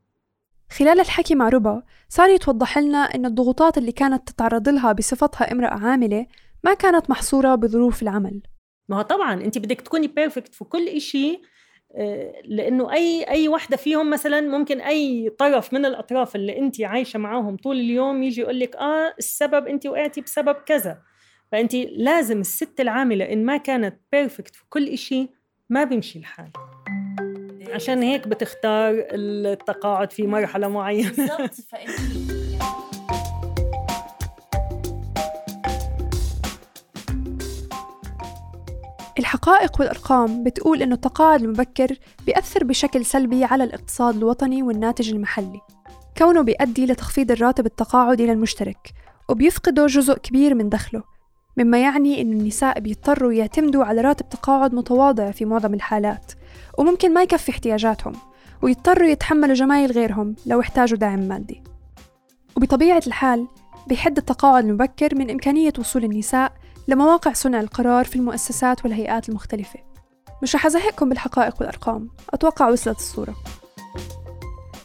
خلال 0.71 1.01
الحكي 1.01 1.35
مع 1.35 1.49
ربا 1.49 1.83
صار 2.09 2.29
يتوضح 2.29 2.79
لنا 2.79 2.99
أن 2.99 3.27
الضغوطات 3.27 3.79
اللي 3.79 3.93
كانت 3.93 4.29
تتعرض 4.29 4.69
لها 4.69 4.93
بصفتها 4.93 5.53
امرأة 5.53 5.75
عاملة 5.79 6.27
ما 6.65 6.75
كانت 6.75 7.11
محصورة 7.11 7.55
بظروف 7.55 8.03
العمل. 8.03 8.43
ما 8.89 8.99
هو 8.99 9.03
طبعا 9.03 9.35
أنت 9.35 9.59
بدك 9.59 9.81
تكوني 9.81 10.07
بيرفكت 10.07 10.55
في 10.55 10.65
كل 10.65 11.01
شيء 11.01 11.41
آه، 11.95 12.33
لأنه 12.45 12.93
أي 12.93 13.25
أي 13.29 13.49
وحده 13.49 13.77
فيهم 13.77 14.11
مثلا 14.11 14.41
ممكن 14.41 14.81
أي 14.81 15.31
طرف 15.39 15.73
من 15.73 15.87
الأطراف 15.87 16.37
اللي 16.37 16.59
أنت 16.59 16.81
عايشة 16.81 17.19
معاهم 17.19 17.57
طول 17.57 17.77
اليوم 17.77 18.23
يجي 18.23 18.41
يقول 18.41 18.61
لك 18.61 18.77
آه 18.77 19.15
السبب 19.19 19.67
أنت 19.67 19.87
وقعتي 19.87 20.21
بسبب 20.21 20.55
كذا. 20.55 21.03
فأنت 21.53 21.75
لازم 21.75 22.41
الست 22.41 22.81
العاملة 22.81 23.33
إن 23.33 23.45
ما 23.45 23.57
كانت 23.57 24.01
بيرفكت 24.13 24.55
في 24.55 24.65
كل 24.69 24.99
شيء 24.99 25.31
ما 25.71 25.85
بيمشي 25.85 26.19
الحال. 26.19 26.51
عشان 27.73 28.03
هيك 28.03 28.29
بتختار 28.29 29.07
التقاعد 29.13 30.13
في 30.13 30.27
مرحلة 30.27 30.69
معينة. 30.69 31.11
بالضبط 31.11 31.55
الحقائق 39.19 39.81
والأرقام 39.81 40.45
بتقول 40.45 40.83
إنه 40.83 40.95
التقاعد 40.95 41.43
المبكر 41.43 41.97
بيأثر 42.27 42.65
بشكل 42.65 43.05
سلبي 43.05 43.45
على 43.45 43.65
الاقتصاد 43.65 44.17
الوطني 44.17 44.63
والناتج 44.63 45.11
المحلي. 45.11 45.61
كونه 46.19 46.43
بيؤدي 46.43 46.87
لتخفيض 46.87 47.31
الراتب 47.31 47.67
التقاعدي 47.67 48.27
للمشترك 48.27 48.93
وبيفقده 49.29 49.87
جزء 49.87 50.19
كبير 50.19 50.55
من 50.55 50.69
دخله 50.69 51.03
مما 51.57 51.81
يعني 51.83 52.23
إن 52.23 52.33
النساء 52.33 52.81
بيضطروا 52.81 53.33
يعتمدوا 53.33 53.85
على 53.85 54.01
راتب 54.01 54.29
تقاعد 54.29 54.75
متواضع 54.75 55.31
في 55.31 55.45
معظم 55.45 55.75
الحالات 55.75 56.33
وممكن 56.79 57.15
ما 57.15 57.23
يكفي 57.23 57.51
احتياجاتهم 57.51 58.13
ويضطروا 58.63 59.09
يتحملوا 59.09 59.55
جمايل 59.55 59.93
غيرهم 59.93 60.35
لو 60.47 60.61
احتاجوا 60.61 60.99
دعم 60.99 61.21
مادي. 61.21 61.63
وبطبيعة 62.57 63.03
الحال 63.07 63.47
بيحد 63.87 64.17
التقاعد 64.19 64.65
المبكر 64.65 65.15
من 65.15 65.31
إمكانية 65.31 65.73
وصول 65.79 66.05
النساء 66.05 66.53
لمواقع 66.89 67.33
صنع 67.33 67.61
القرار 67.61 68.05
في 68.05 68.17
المؤسسات 68.17 68.85
والهيئات 68.85 69.29
المختلفة. 69.29 69.79
مش 70.43 70.55
رح 70.55 70.67
أزهقكم 70.67 71.09
بالحقائق 71.09 71.55
والأرقام 71.61 72.11
أتوقع 72.31 72.69
وصلت 72.69 72.97
الصورة. 72.97 73.35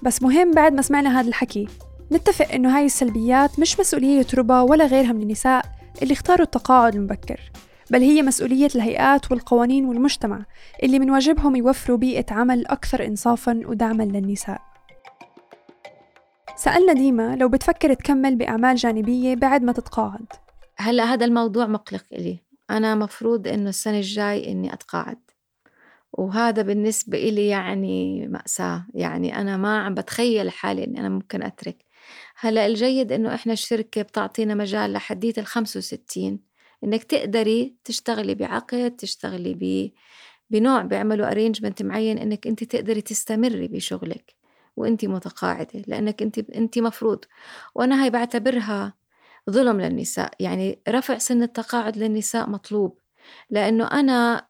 بس 0.03 0.21
مهم 0.21 0.51
بعد 0.51 0.73
ما 0.73 0.81
سمعنا 0.81 1.19
هذا 1.19 1.27
الحكي 1.27 1.67
نتفق 2.11 2.51
إنه 2.51 2.77
هاي 2.77 2.85
السلبيات 2.85 3.59
مش 3.59 3.79
مسؤولية 3.79 4.25
ربا 4.33 4.61
ولا 4.61 4.85
غيرها 4.85 5.11
من 5.11 5.21
النساء 5.21 5.65
اللي 6.01 6.13
اختاروا 6.13 6.45
التقاعد 6.45 6.95
المبكر 6.95 7.51
بل 7.91 8.01
هي 8.01 8.21
مسؤولية 8.21 8.69
الهيئات 8.75 9.31
والقوانين 9.31 9.85
والمجتمع 9.85 10.45
اللي 10.83 10.99
من 10.99 11.11
واجبهم 11.11 11.55
يوفروا 11.55 11.97
بيئة 11.97 12.33
عمل 12.33 12.67
أكثر 12.67 13.05
إنصافا 13.05 13.61
ودعما 13.65 14.03
للنساء. 14.03 14.61
سألنا 16.55 16.93
ديما 16.93 17.35
لو 17.35 17.49
بتفكر 17.49 17.93
تكمل 17.93 18.35
بأعمال 18.35 18.75
جانبية 18.75 19.35
بعد 19.35 19.63
ما 19.63 19.71
تتقاعد. 19.71 20.25
هلأ 20.81 21.03
هذا 21.03 21.25
الموضوع 21.25 21.67
مقلق 21.67 22.05
إلي. 22.13 22.39
أنا 22.69 22.95
مفروض 22.95 23.47
إنه 23.47 23.69
السنة 23.69 23.97
الجاي 23.97 24.51
إني 24.51 24.73
أتقاعد 24.73 25.19
وهذا 26.13 26.61
بالنسبة 26.61 27.17
إلي 27.17 27.47
يعني 27.47 28.27
مأساة. 28.27 28.85
يعني 28.93 29.35
أنا 29.41 29.57
ما 29.57 29.79
عم 29.79 29.93
بتخيل 29.95 30.49
حالي 30.51 30.83
إني 30.85 30.99
أنا 30.99 31.09
ممكن 31.09 31.43
أترك. 31.43 31.85
هلأ 32.39 32.65
الجيد 32.67 33.11
إنه 33.11 33.35
إحنا 33.35 33.53
الشركة 33.53 34.01
بتعطينا 34.01 34.55
مجال 34.55 34.93
لحديت 34.93 35.39
ال 35.39 35.45
65 35.45 36.39
إنك 36.83 37.03
تقدري 37.03 37.75
تشتغلي 37.85 38.35
بعقد 38.35 38.95
تشتغلي 38.95 39.53
ب 39.53 39.91
بنوع 40.49 40.81
بيعملوا 40.81 41.31
ارينجمنت 41.31 41.83
معين 41.83 42.17
إنك 42.17 42.47
أنت 42.47 42.63
تقدري 42.63 43.01
تستمري 43.01 43.67
بشغلك 43.67 44.35
وأنت 44.77 45.05
متقاعدة. 45.05 45.81
لأنك 45.87 46.21
أنت 46.21 46.39
أنت 46.39 46.79
مفروض. 46.79 47.25
وأنا 47.75 48.03
هاي 48.03 48.09
بعتبرها 48.09 48.93
ظلم 49.49 49.81
للنساء 49.81 50.31
يعني 50.39 50.81
رفع 50.89 51.17
سن 51.17 51.43
التقاعد 51.43 51.97
للنساء 51.97 52.49
مطلوب. 52.49 52.99
لأنه 53.49 53.85
أنا 53.85 54.47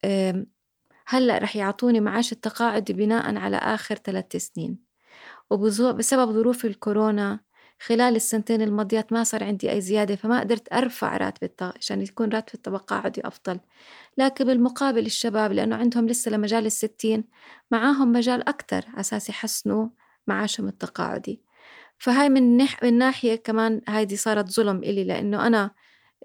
هلأ 1.07 1.37
رح 1.37 1.55
يعطوني 1.55 1.99
معاش 1.99 2.31
التقاعد 2.31 2.91
بناء 2.91 3.35
على 3.35 3.57
آخر 3.57 3.95
ثلاث 3.95 4.35
سنين. 4.35 4.79
وبسبب 5.49 6.31
ظروف 6.31 6.65
الكورونا 6.65 7.39
خلال 7.79 8.15
السنتين 8.15 8.61
الماضيات 8.61 9.13
ما 9.13 9.23
صار 9.23 9.43
عندي 9.43 9.71
أي 9.71 9.81
زيادة 9.81 10.15
فما 10.15 10.39
قدرت 10.39 10.73
أرفع 10.73 11.17
راتب 11.17 11.43
التق... 11.43 11.77
عشان 11.77 12.01
يكون 12.01 12.29
راتب 12.29 12.55
التقاعدي 12.55 13.27
أفضل. 13.27 13.59
لكن 14.17 14.45
بالمقابل 14.45 15.05
الشباب 15.05 15.51
لأنه 15.51 15.75
عندهم 15.75 16.07
لسه 16.07 16.31
لمجال 16.31 16.65
الستين 16.65 17.23
معاهم 17.71 18.11
مجال 18.11 18.49
أكتر 18.49 18.85
أساس 18.97 19.29
يحسنوا 19.29 19.87
معاشهم 20.27 20.67
التقاعدي. 20.67 21.41
فهاي 22.01 22.29
من, 22.29 22.57
نح... 22.57 22.83
من 22.83 22.97
ناحية 22.97 23.35
كمان 23.35 23.81
هايدي 23.87 24.15
صارت 24.17 24.49
ظلم 24.49 24.77
إلي 24.77 25.03
لأنه 25.03 25.47
أنا 25.47 25.71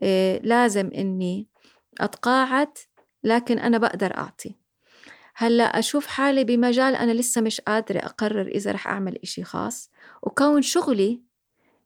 إيه 0.02 0.40
لازم 0.42 0.90
إني 0.94 1.48
أتقاعد 2.00 2.78
لكن 3.24 3.58
أنا 3.58 3.78
بقدر 3.78 4.16
أعطي. 4.16 4.54
هلأ 5.34 5.64
أشوف 5.64 6.06
حالي 6.06 6.44
بمجال 6.44 6.94
أنا 6.96 7.12
لسه 7.12 7.40
مش 7.40 7.60
قادرة 7.60 7.98
أقرر 7.98 8.46
إذا 8.48 8.72
رح 8.72 8.88
أعمل 8.88 9.18
إشي 9.22 9.44
خاص. 9.44 9.90
وكون 10.22 10.62
شغلي 10.62 11.22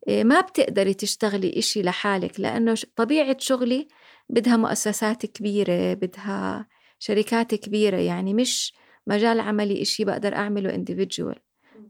إيه 0.09 0.24
ما 0.24 0.40
بتقدري 0.40 0.94
تشتغلي 0.94 1.59
إشي 1.59 1.83
لحالك 1.83 2.40
لأنه 2.40 2.74
طبيعة 2.96 3.37
شغلي 3.38 3.88
بدها 4.29 4.57
مؤسسات 4.57 5.26
كبيرة 5.26 5.94
بدها 5.94 6.68
شركات 6.98 7.55
كبيرة 7.55 7.96
يعني 7.96 8.35
مش 8.35 8.74
مجال 9.07 9.40
عملي 9.40 9.83
إشي 9.83 10.05
بقدر 10.05 10.35
أعمله 10.35 10.72
individual 10.72 11.38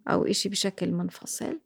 أو 0.08 0.26
إشي 0.26 0.48
بشكل 0.48 0.92
منفصل. 0.92 1.60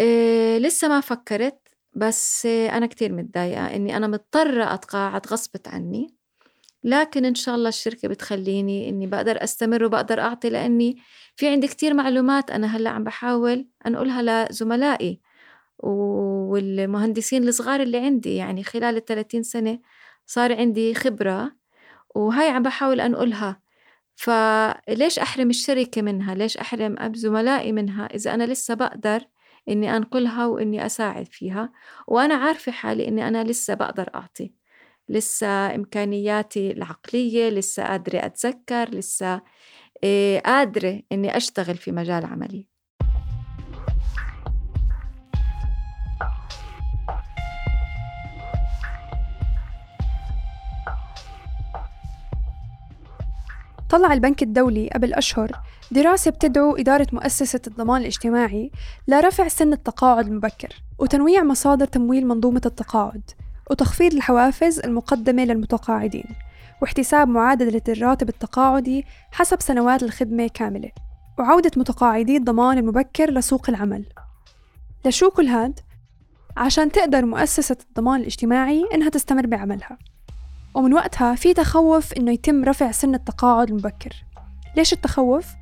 إيه 0.00 0.58
لسه 0.58 0.88
ما 0.88 1.00
فكرت 1.00 1.58
بس 1.94 2.46
أنا 2.46 2.86
كتير 2.86 3.12
متضايقة 3.12 3.76
إني 3.76 3.96
أنا 3.96 4.06
مضطرة 4.06 4.74
أتقاعد 4.74 5.26
غصبت 5.26 5.68
عني. 5.68 6.14
لكن 6.84 7.24
إن 7.24 7.34
شاء 7.34 7.54
الله 7.54 7.68
الشركة 7.68 8.08
بتخليني 8.08 8.88
إني 8.88 9.06
بقدر 9.06 9.44
أستمر 9.44 9.84
وبقدر 9.84 10.20
أعطي 10.20 10.50
لأني 10.50 10.96
في 11.36 11.48
عندي 11.48 11.68
كتير 11.68 11.94
معلومات 11.94 12.50
أنا 12.50 12.76
هلأ 12.76 12.90
عم 12.90 13.04
بحاول 13.04 13.68
أنقلها 13.86 14.46
لزملائي 14.50 15.20
والمهندسين 15.78 17.48
الصغار 17.48 17.82
اللي 17.82 17.98
عندي. 17.98 18.36
يعني 18.36 18.64
خلال 18.64 18.96
الثلاثين 18.96 19.42
سنة 19.42 19.78
صار 20.26 20.56
عندي 20.56 20.94
خبرة 20.94 21.52
وهاي 22.14 22.48
عم 22.48 22.62
بحاول 22.62 23.00
أنقلها 23.00 23.60
فليش 24.16 25.18
أحرم 25.18 25.50
الشركة 25.50 26.02
منها؟ 26.02 26.34
ليش 26.34 26.56
أحرم 26.56 27.12
زملائي 27.14 27.72
منها؟ 27.72 28.06
إذا 28.06 28.34
أنا 28.34 28.44
لسه 28.44 28.74
بقدر 28.74 29.24
إني 29.68 29.96
أنقلها 29.96 30.46
وإني 30.46 30.86
أساعد 30.86 31.26
فيها. 31.26 31.72
وأنا 32.08 32.34
عارفة 32.34 32.72
حالي 32.72 33.08
إني 33.08 33.28
أنا 33.28 33.44
لسه 33.44 33.74
بقدر 33.74 34.10
أعطي. 34.14 34.52
لسه 35.08 35.74
إمكانياتي 35.74 36.70
العقلية 36.70 37.48
لسه 37.48 37.84
قادرة 37.84 38.18
أتذكر 38.26 38.90
لسه 38.90 39.40
آه، 40.04 40.38
قادرة 40.38 41.02
إني 41.12 41.36
أشتغل 41.36 41.76
في 41.76 41.92
مجال 41.92 42.24
عملي. 42.24 42.68
طلع 53.90 54.12
البنك 54.12 54.42
الدولي 54.42 54.88
قبل 54.88 55.14
أشهر 55.14 55.50
دراسة 55.92 56.30
بتدعو 56.30 56.76
إدارة 56.76 57.06
مؤسسة 57.12 57.60
الضمان 57.66 58.00
الاجتماعي 58.00 58.70
لرفع 59.08 59.48
سن 59.48 59.72
التقاعد 59.72 60.26
المبكر 60.26 60.82
وتنويع 60.98 61.42
مصادر 61.42 61.86
تمويل 61.86 62.26
منظومة 62.26 62.62
التقاعد 62.66 63.30
وتخفيض 63.70 64.14
الحوافز 64.14 64.80
المقدمة 64.80 65.44
للمتقاعدين 65.44 66.24
واحتساب 66.82 67.28
معادلة 67.28 67.82
الراتب 67.88 68.28
التقاعدي 68.28 69.04
حسب 69.32 69.60
سنوات 69.60 70.02
الخدمة 70.02 70.50
كاملة 70.54 70.90
وعودة 71.38 71.70
متقاعدي 71.76 72.36
الضمان 72.36 72.78
المبكر 72.78 73.30
لسوق 73.30 73.70
العمل 73.70 74.04
لشو 75.04 75.30
كل 75.30 75.46
هاد؟ 75.46 75.80
عشان 76.56 76.92
تقدر 76.92 77.24
مؤسسة 77.24 77.76
الضمان 77.88 78.20
الاجتماعي 78.20 78.84
إنها 78.94 79.08
تستمر 79.08 79.46
بعملها 79.46 79.98
ومن 80.74 80.94
وقتها 80.94 81.34
في 81.34 81.54
تخوف 81.54 82.12
إنه 82.12 82.32
يتم 82.32 82.64
رفع 82.64 82.90
سن 82.90 83.14
التقاعد 83.14 83.68
المبكر 83.70 84.24
ليش 84.76 84.92
التخوف؟ 84.92 85.61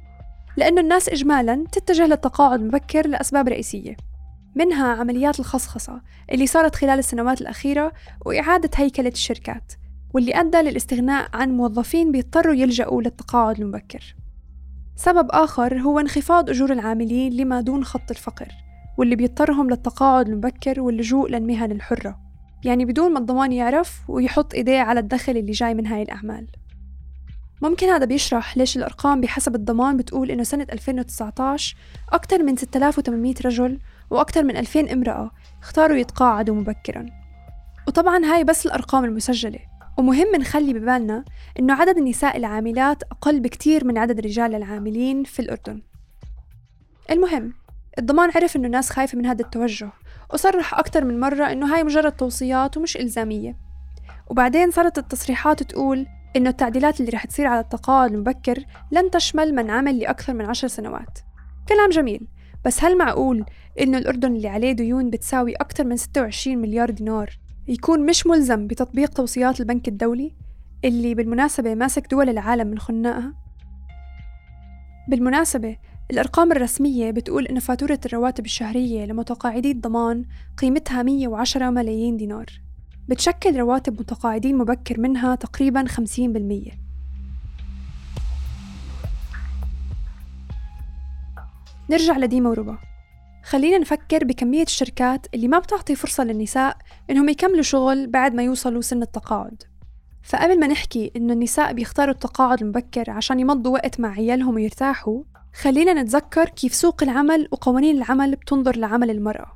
لأنه 0.57 0.81
الناس 0.81 1.09
إجمالا 1.09 1.65
تتجه 1.73 2.07
للتقاعد 2.07 2.61
المبكر 2.61 3.09
لأسباب 3.09 3.49
رئيسية 3.49 3.97
منها 4.55 4.87
عمليات 4.87 5.41
الخصخصة 5.41 6.01
اللي 6.33 6.47
صارت 6.47 6.77
خلال 6.77 6.99
السنوات 6.99 7.41
الأخيرة 7.41 7.93
وإعادة 8.27 8.71
هيكلة 8.77 9.09
الشركات 9.09 9.73
واللي 10.15 10.41
أدى 10.41 10.57
للاستغناء 10.57 11.29
عن 11.35 11.51
موظفين 11.57 12.13
بيضطروا 12.13 12.55
يلجأوا 12.55 13.03
للتقاعد 13.03 13.61
المبكر. 13.61 14.17
سبب 14.97 15.29
آخر 15.31 15.79
هو 15.79 15.99
انخفاض 15.99 16.51
أجور 16.51 16.73
العاملين 16.73 17.33
لما 17.33 17.61
دون 17.61 17.85
خط 17.85 18.11
الفقر 18.11 18.49
واللي 18.99 19.17
بيضطرهم 19.17 19.71
للتقاعد 19.71 20.29
المبكر 20.29 20.81
واللجوء 20.81 21.31
للمهن 21.31 21.73
الحرة 21.73 22.21
يعني 22.65 22.85
بدون 22.85 23.13
ما 23.13 23.19
الضمان 23.19 23.53
يعرف 23.53 24.11
ويحط 24.11 24.55
إيديه 24.55 24.81
على 24.81 25.01
الدخل 25.01 25.37
اللي 25.37 25.53
جاي 25.53 25.75
من 25.75 25.87
هاي 25.87 26.03
الأعمال. 26.03 26.47
ممكن 27.63 27.89
هذا 27.89 28.05
بيشرح 28.05 28.57
ليش 28.57 28.77
الأرقام 28.77 29.21
بحسب 29.21 29.55
الضمان 29.55 29.97
بتقول 29.97 30.31
إنه 30.31 30.43
سنة 30.43 30.67
2019 30.73 31.77
أكثر 32.13 32.43
من 32.43 32.57
6800 32.57 33.35
رجل 33.45 33.79
وأكثر 34.11 34.43
من 34.43 34.57
2000 34.57 34.93
امرأة 34.93 35.31
اختاروا 35.63 35.97
يتقاعدوا 35.97 36.55
مبكرا. 36.55 37.07
وطبعا 37.89 38.25
هاي 38.25 38.45
بس 38.45 38.67
الأرقام 38.67 39.05
المسجلة. 39.05 39.59
ومهم 39.99 40.37
نخلي 40.37 40.73
ببالنا 40.73 41.25
إنه 41.59 41.75
عدد 41.75 41.99
النساء 41.99 42.37
العاملات 42.37 43.03
أقل 43.03 43.41
بكتير 43.41 43.85
من 43.85 43.99
عدد 43.99 44.19
الرجال 44.19 44.55
العاملين 44.55 45.25
في 45.25 45.41
الأردن. 45.41 45.83
المهم 47.11 47.53
الضمان 47.99 48.31
عرف 48.35 48.57
إنه 48.57 48.67
الناس 48.67 48.91
خايفة 48.91 49.19
من 49.19 49.27
هذا 49.27 49.43
التوجه 49.45 49.91
وصرح 50.33 50.79
أكتر 50.79 51.05
من 51.05 51.21
مرة 51.21 51.45
إنه 51.45 51.75
هاي 51.75 51.85
مجرد 51.85 52.13
توصيات 52.13 52.77
ومش 52.77 52.97
إلزامية. 52.97 53.57
وبعدين 54.29 54.71
صارت 54.71 54.99
التصريحات 54.99 55.63
تقول 55.63 56.07
إنه 56.37 56.51
التعديلات 56.51 57.01
اللي 57.01 57.11
رح 57.11 57.25
تصير 57.25 57.47
على 57.47 57.61
التقاعد 57.61 58.13
المبكر 58.13 58.65
لن 58.93 59.11
تشمل 59.11 59.55
من 59.55 59.71
عمل 59.71 59.99
لأكثر 59.99 60.35
من 60.35 60.45
عشر 60.45 60.69
سنوات 60.69 61.19
كلام 61.69 61.91
جميل 61.91 62.27
بس 62.65 62.85
هل 62.85 62.99
معقول 62.99 63.45
إنه 63.81 63.99
الأردن 63.99 64.37
اللي 64.37 64.49
عليه 64.49 64.73
ديون 64.73 65.11
بتساوي 65.11 65.55
أكثر 65.55 65.85
من 65.85 65.97
26 65.97 66.59
مليار 66.59 66.91
دينار 66.91 67.39
يكون 67.69 68.07
مش 68.07 68.27
ملزم 68.27 68.67
بتطبيق 68.67 69.09
توصيات 69.09 69.61
البنك 69.61 69.89
الدولي؟ 69.89 70.35
اللي 70.85 71.15
بالمناسبة 71.15 71.75
ماسك 71.75 72.07
دول 72.11 72.29
العالم 72.29 72.67
من 72.67 72.79
خناقها 72.79 73.35
بالمناسبة 75.09 75.77
الأرقام 76.11 76.53
الرسمية 76.53 77.11
بتقول 77.11 77.47
إن 77.47 77.59
فاتورة 77.59 78.01
الرواتب 78.07 78.45
الشهرية 78.45 79.05
لمتقاعدي 79.05 79.71
الضمان 79.71 80.25
قيمتها 80.57 81.03
110 81.03 81.71
ملايين 81.71 82.17
دينار 82.17 82.47
بتشكل 83.11 83.57
رواتب 83.57 84.01
متقاعدين 84.01 84.59
مبكر 84.59 85.01
منها 85.01 85.35
تقريبا 85.35 85.85
50% 85.85 86.01
نرجع 91.91 92.19
لديما 92.19 92.51
وربا. 92.51 92.79
خلينا 93.45 93.79
نفكر 93.79 94.25
بكمية 94.25 94.63
الشركات 94.63 95.27
اللي 95.35 95.49
ما 95.49 95.59
بتعطي 95.59 95.95
فرصة 95.95 96.25
للنساء 96.25 96.77
إنهم 97.11 97.29
يكملوا 97.29 97.63
شغل 97.63 98.07
بعد 98.07 98.35
ما 98.35 98.43
يوصلوا 98.43 98.81
سن 98.81 99.03
التقاعد. 99.03 99.63
فقبل 100.23 100.61
ما 100.61 100.67
نحكي 100.67 101.13
إنه 101.17 101.33
النساء 101.33 101.73
بيختاروا 101.73 102.15
التقاعد 102.15 102.63
المبكر 102.63 103.11
عشان 103.11 103.41
يمضوا 103.41 103.73
وقت 103.73 104.01
مع 104.01 104.13
عيالهم 104.13 104.55
ويرتاحوا 104.55 105.23
خلينا 105.55 106.03
نتذكر 106.03 106.49
كيف 106.49 106.75
سوق 106.75 107.03
العمل 107.03 107.49
وقوانين 107.53 107.97
العمل 107.97 108.37
بتنظر 108.37 108.77
لعمل 108.77 109.11
المرأة. 109.11 109.53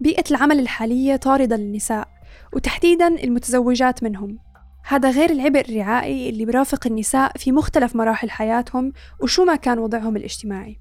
بيئة 0.00 0.24
العمل 0.30 0.60
الحالية 0.60 1.16
طاردة 1.16 1.56
للنساء. 1.56 2.17
وتحديدا 2.52 3.06
المتزوجات 3.06 4.02
منهم. 4.02 4.38
هذا 4.84 5.10
غير 5.10 5.30
العبء 5.30 5.60
الرعائي 5.60 6.28
اللي 6.28 6.44
برافق 6.44 6.86
النساء 6.86 7.32
في 7.38 7.52
مختلف 7.52 7.96
مراحل 7.96 8.30
حياتهم 8.30 8.92
وشو 9.20 9.44
ما 9.44 9.56
كان 9.56 9.78
وضعهم 9.78 10.16
الاجتماعي. 10.16 10.80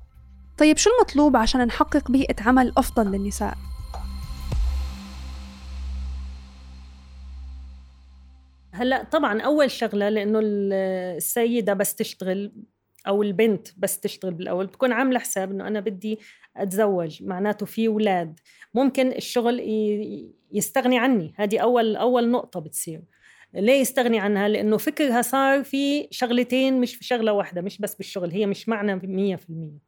طيب 0.58 0.77
شو 0.77 0.89
المطلوب 0.89 1.36
عشان 1.36 1.65
نحقق 1.65 2.12
بيئة 2.12 2.43
عمل 2.43 2.73
أفضل 2.77 3.12
للنساء؟ 3.12 3.53
هلأ 8.71 9.03
طبعا 9.03 9.41
أول 9.41 9.71
شغلة 9.71 10.10
لأنه 10.10 10.39
السيدة 10.43 11.73
بس 11.73 11.95
تشتغل 11.95 12.51
أو 13.08 13.23
البنت 13.23 13.67
بس 13.77 13.99
تشتغل 13.99 14.34
بالأول 14.34 14.65
بتكون 14.65 14.91
عاملة 14.91 15.19
حساب 15.19 15.51
إنه 15.51 15.67
أنا 15.67 15.80
بدي 15.80 16.19
أتزوج 16.58 17.23
معناته 17.23 17.65
في 17.65 17.88
أولاد. 17.88 18.39
ممكن 18.73 19.12
الشغل 19.12 19.60
يستغني 20.51 20.99
عني. 20.99 21.34
هذه 21.36 21.60
أول 21.60 21.95
أول 21.95 22.30
نقطة 22.30 22.60
بتصير. 22.60 23.01
ليه 23.53 23.82
يستغني 23.82 24.19
عنها؟ 24.19 24.47
لأنه 24.47 24.77
فكرها 24.77 25.21
صار 25.21 25.63
في 25.63 26.08
شغلتين 26.12 26.82
مش 26.82 26.95
في 26.95 27.03
شغلة 27.03 27.34
واحدة 27.34 27.62
مش 27.62 27.77
بس 27.77 27.95
بالشغل 27.95 28.32
هي 28.32 28.45
مش 28.45 28.69
معنى 28.69 29.38
100% 29.38 29.80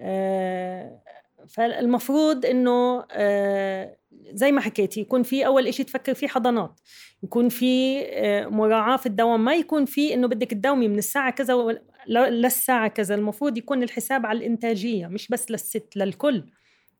آه 0.00 1.00
فالمفروض 1.48 2.46
إنه 2.46 3.04
آه 3.12 3.96
زي 4.32 4.52
ما 4.52 4.60
حكيتي 4.60 5.00
يكون 5.00 5.22
في 5.22 5.46
أول 5.46 5.66
إشي 5.66 5.84
تفكر 5.84 6.14
فيه 6.14 6.26
حضانات. 6.28 6.80
يكون 7.22 7.48
في 7.48 8.00
آه 8.04 8.46
مراعاة 8.46 8.96
في 8.96 9.06
الدوام. 9.06 9.44
ما 9.44 9.54
يكون 9.54 9.84
في 9.84 10.14
إنه 10.14 10.28
بدك 10.28 10.50
تداومي 10.50 10.88
من 10.88 10.98
الساعة 10.98 11.30
كذا 11.30 11.80
للساعة 12.08 12.88
كذا. 12.88 13.14
المفروض 13.14 13.58
يكون 13.58 13.82
الحساب 13.82 14.26
على 14.26 14.38
الإنتاجية 14.38 15.06
مش 15.06 15.28
بس 15.28 15.50
للست 15.50 15.96
للكل. 15.96 16.44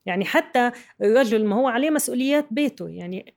يعني 0.09 0.25
حتى 0.25 0.71
الرجل 1.03 1.45
ما 1.45 1.57
هو 1.57 1.69
عليه 1.69 1.91
مسؤوليات 1.91 2.47
بيته 2.51 2.89
يعني 2.89 3.35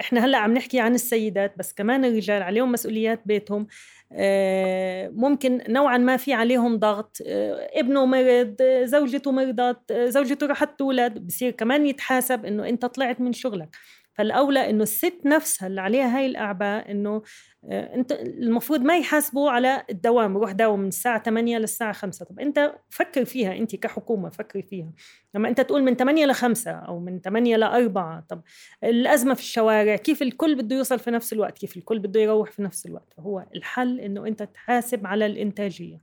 إحنا 0.00 0.24
هلأ 0.24 0.38
عم 0.38 0.54
نحكي 0.54 0.80
عن 0.80 0.94
السيدات 0.94 1.58
بس 1.58 1.72
كمان 1.72 2.04
الرجال 2.04 2.42
عليهم 2.42 2.72
مسؤوليات 2.72 3.22
بيتهم 3.26 3.66
آه، 4.12 5.08
ممكن 5.08 5.62
نوعا 5.68 5.98
ما 5.98 6.16
في 6.16 6.32
عليهم 6.32 6.76
ضغط 6.78 7.16
آه، 7.26 7.70
ابنه 7.74 8.06
مرض 8.06 8.56
زوجته 8.84 9.32
مرضت 9.32 9.90
آه، 9.90 10.06
زوجته 10.06 10.46
رحت 10.46 10.78
تولد 10.78 11.18
بصير 11.18 11.50
كمان 11.50 11.86
يتحاسب 11.86 12.44
إنه 12.46 12.68
أنت 12.68 12.86
طلعت 12.86 13.20
من 13.20 13.32
شغلك. 13.32 13.76
فالأولى 14.14 14.70
إنه 14.70 14.82
الست 14.82 15.20
نفسها 15.24 15.66
اللي 15.66 15.80
عليها 15.80 16.18
هاي 16.18 16.26
الأعباء 16.26 16.90
إنه 16.90 17.22
آه، 17.70 17.94
أنت 17.94 18.12
المفروض 18.12 18.80
ما 18.80 18.98
يحاسبوا 18.98 19.50
على 19.50 19.84
الدوام 19.90 20.36
روح 20.36 20.52
داوم 20.52 20.80
من 20.80 20.88
الساعة 20.88 21.22
8 21.22 21.58
للساعة 21.58 21.92
5 21.92 22.24
طب 22.24 22.40
أنت 22.40 22.74
فكر 22.90 23.24
فيها 23.24 23.56
أنت 23.56 23.76
كحكومة 23.76 24.30
فكري 24.30 24.62
فيها. 24.62 24.92
لما 25.34 25.48
أنت 25.48 25.60
تقول 25.60 25.82
من 25.82 25.94
8 25.96 26.26
ل 26.26 26.34
5 26.34 26.70
أو 26.70 27.00
من 27.00 27.20
8 27.20 27.56
ل 27.56 27.62
4 27.62 28.24
طب 28.28 28.42
الأزمة 28.84 29.34
في 29.34 29.40
الشوارع 29.40 29.96
كيف 29.96 30.22
الكل 30.22 30.54
بده 30.54 30.76
يوصل 30.76 30.98
في 30.98 31.10
نفس 31.10 31.32
الوقت؟ 31.32 31.58
كيف 31.58 31.76
الكل 31.76 31.98
بده 31.98 32.20
يروح 32.20 32.50
في 32.50 32.62
نفس 32.62 32.86
الوقت؟ 32.86 33.14
هو 33.18 33.46
الحل 33.54 34.00
إنه 34.00 34.26
أنت 34.26 34.42
تحاسب 34.42 35.06
على 35.06 35.26
الإنتاجية. 35.26 36.02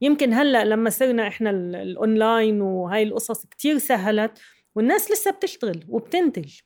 يمكن 0.00 0.32
هلأ 0.32 0.64
لما 0.64 0.90
صرنا 0.90 1.28
إحنا 1.28 1.50
الاونلاين 1.50 2.60
وهاي 2.60 3.02
القصص 3.02 3.46
كتير 3.46 3.78
سهلت 3.78 4.38
والناس 4.74 5.10
لسه 5.10 5.30
بتشتغل 5.30 5.84
وبتنتج. 5.88 6.60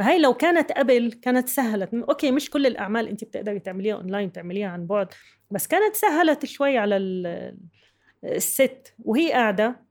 فهي 0.00 0.18
لو 0.18 0.34
كانت 0.34 0.72
قبل 0.72 1.12
كانت 1.22 1.48
سهلت. 1.48 1.94
okay 1.94 2.30
مش 2.30 2.50
كل 2.50 2.66
الأعمال 2.66 3.08
انت 3.08 3.24
بتقدري 3.24 3.58
تعمليها 3.58 3.94
اونلاين 3.94 4.32
تعمليها 4.32 4.68
عن 4.68 4.86
بعد 4.86 5.08
بس 5.50 5.66
كانت 5.66 5.94
سهلت 5.94 6.46
شوي 6.46 6.78
على 6.78 6.96
الست 8.24 8.94
وهي 8.98 9.32
قاعدة. 9.32 9.86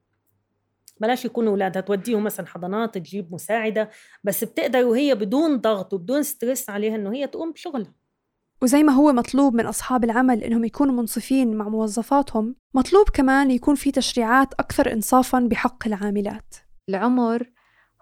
بلاش 0.99 1.25
يكونوا 1.25 1.51
اولادها 1.51 1.81
توديهم 1.81 2.23
مثلا 2.23 2.47
حضانات 2.47 2.97
تجيب 2.97 3.33
مساعدة 3.33 3.89
بس 4.23 4.43
بتقدر 4.43 4.85
وهي 4.85 5.15
بدون 5.15 5.57
ضغط 5.57 5.93
وبدون 5.93 6.23
stress 6.23 6.69
عليها 6.69 6.95
إنه 6.95 7.13
هي 7.13 7.27
تقوم 7.27 7.51
بشغلها. 7.51 7.93
وزي 8.61 8.83
ما 8.83 8.93
هو 8.93 9.13
مطلوب 9.13 9.55
من 9.55 9.65
أصحاب 9.65 10.03
العمل 10.03 10.43
إنهم 10.43 10.65
يكونوا 10.65 10.95
منصفين 10.95 11.55
مع 11.55 11.69
موظفاتهم 11.69 12.55
مطلوب 12.73 13.09
كمان 13.09 13.51
يكون 13.51 13.75
في 13.75 13.91
تشريعات 13.91 14.53
أكثر 14.53 14.93
إنصافا 14.93 15.39
بحق 15.39 15.87
العاملات. 15.87 16.55
العمر 16.89 17.49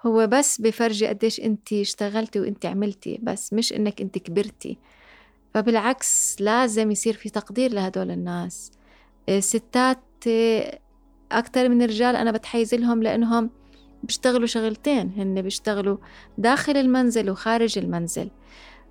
هو 0.08 0.28
بس 0.28 0.62
بفرجي 0.62 1.08
قديش 1.08 1.39
انت 1.39 1.74
اشتغلتي 1.74 2.39
وانت 2.39 2.65
عملتي 2.65 3.20
بس 3.24 3.54
مش 3.54 3.74
انك 3.74 4.02
انت 4.02 4.17
كبرتي. 4.17 4.78
فبالعكس 5.54 6.36
لازم 6.39 6.91
يصير 6.91 7.13
في 7.13 7.30
تقدير 7.30 7.74
لهدول 7.74 8.12
الناس. 8.12 8.72
الستات 9.30 10.00
أكتر 11.32 11.70
من 11.70 11.82
الرجال 11.82 12.15
أنا 12.15 12.32
بتحيز 12.32 12.76
لهم 12.76 13.04
لأنهم 13.04 13.50
بيشتغلوا 14.04 14.48
شغلتين 14.48 15.12
هن 15.17 15.41
بيشتغلوا 15.41 15.98
داخل 16.38 16.78
المنزل 16.78 17.30
وخارج 17.30 17.78
المنزل. 17.78 18.30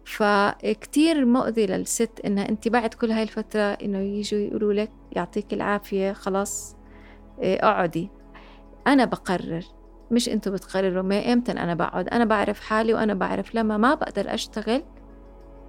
فكتير 0.05 1.25
مؤذي 1.25 1.67
للست 1.67 2.21
إنها 2.25 2.49
أنت 2.49 2.69
بعد 2.69 2.95
كل 2.95 3.11
هاي 3.11 3.23
الفترة 3.23 3.61
إنه 3.61 3.99
يجوا 3.99 4.41
يقولوا 4.41 4.73
لك 4.73 4.91
يعطيك 5.13 5.53
العافية 5.53 6.13
خلاص 6.13 6.77
اقعدي. 7.39 8.11
أنا 8.87 9.05
بقرر. 9.05 9.76
مش 10.11 10.29
أنتوا 10.29 10.53
بتقرروا 10.53 11.03
ما 11.03 11.33
إمتى 11.33 11.53
أنا 11.53 11.75
بقعد؟ 11.75 12.09
أنا 12.09 12.25
بعرف 12.25 12.61
حالي 12.61 12.95
وأنا 12.95 13.15
بعرف 13.15 13.55
لما 13.55 13.77
ما 13.77 13.95
بقدر 13.95 14.35
اشتغل 14.35 14.83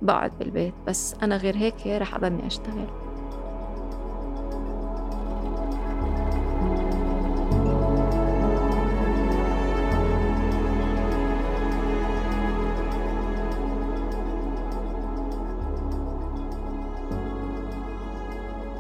بقعد 0.02 0.38
بالبيت 0.40 0.74
بس 0.88 1.16
أنا 1.24 1.38
غير 1.38 1.58
هيك 1.58 1.88
رح 1.88 2.16
اضلني 2.16 2.48
اشتغل. 2.48 2.88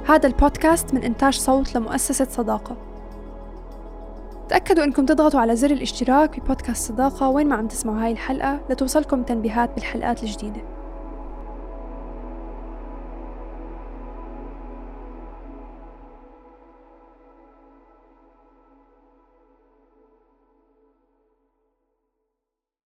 هذا 0.08 0.28
البودكاست 0.28 0.94
من 0.94 1.04
إنتاج 1.04 1.34
صوت 1.34 1.76
لمؤسسة 1.76 2.26
صداقة. 2.26 2.87
تأكدوا 4.50 4.84
أنكم 4.84 5.06
تضغطوا 5.06 5.40
على 5.40 5.56
زر 5.56 5.72
الاشتراك 5.72 6.40
ببودكاست 6.40 6.92
صداقة 6.92 7.30
وين 7.30 7.48
ما 7.48 7.56
عم 7.56 7.68
تسمعوا 7.68 8.06
هاي 8.06 8.12
الحلقة 8.12 8.60
لتوصلكم 8.70 9.24
تنبيهات 9.24 9.76
بالحلقات 9.76 10.24
الجديدة. 10.24 10.77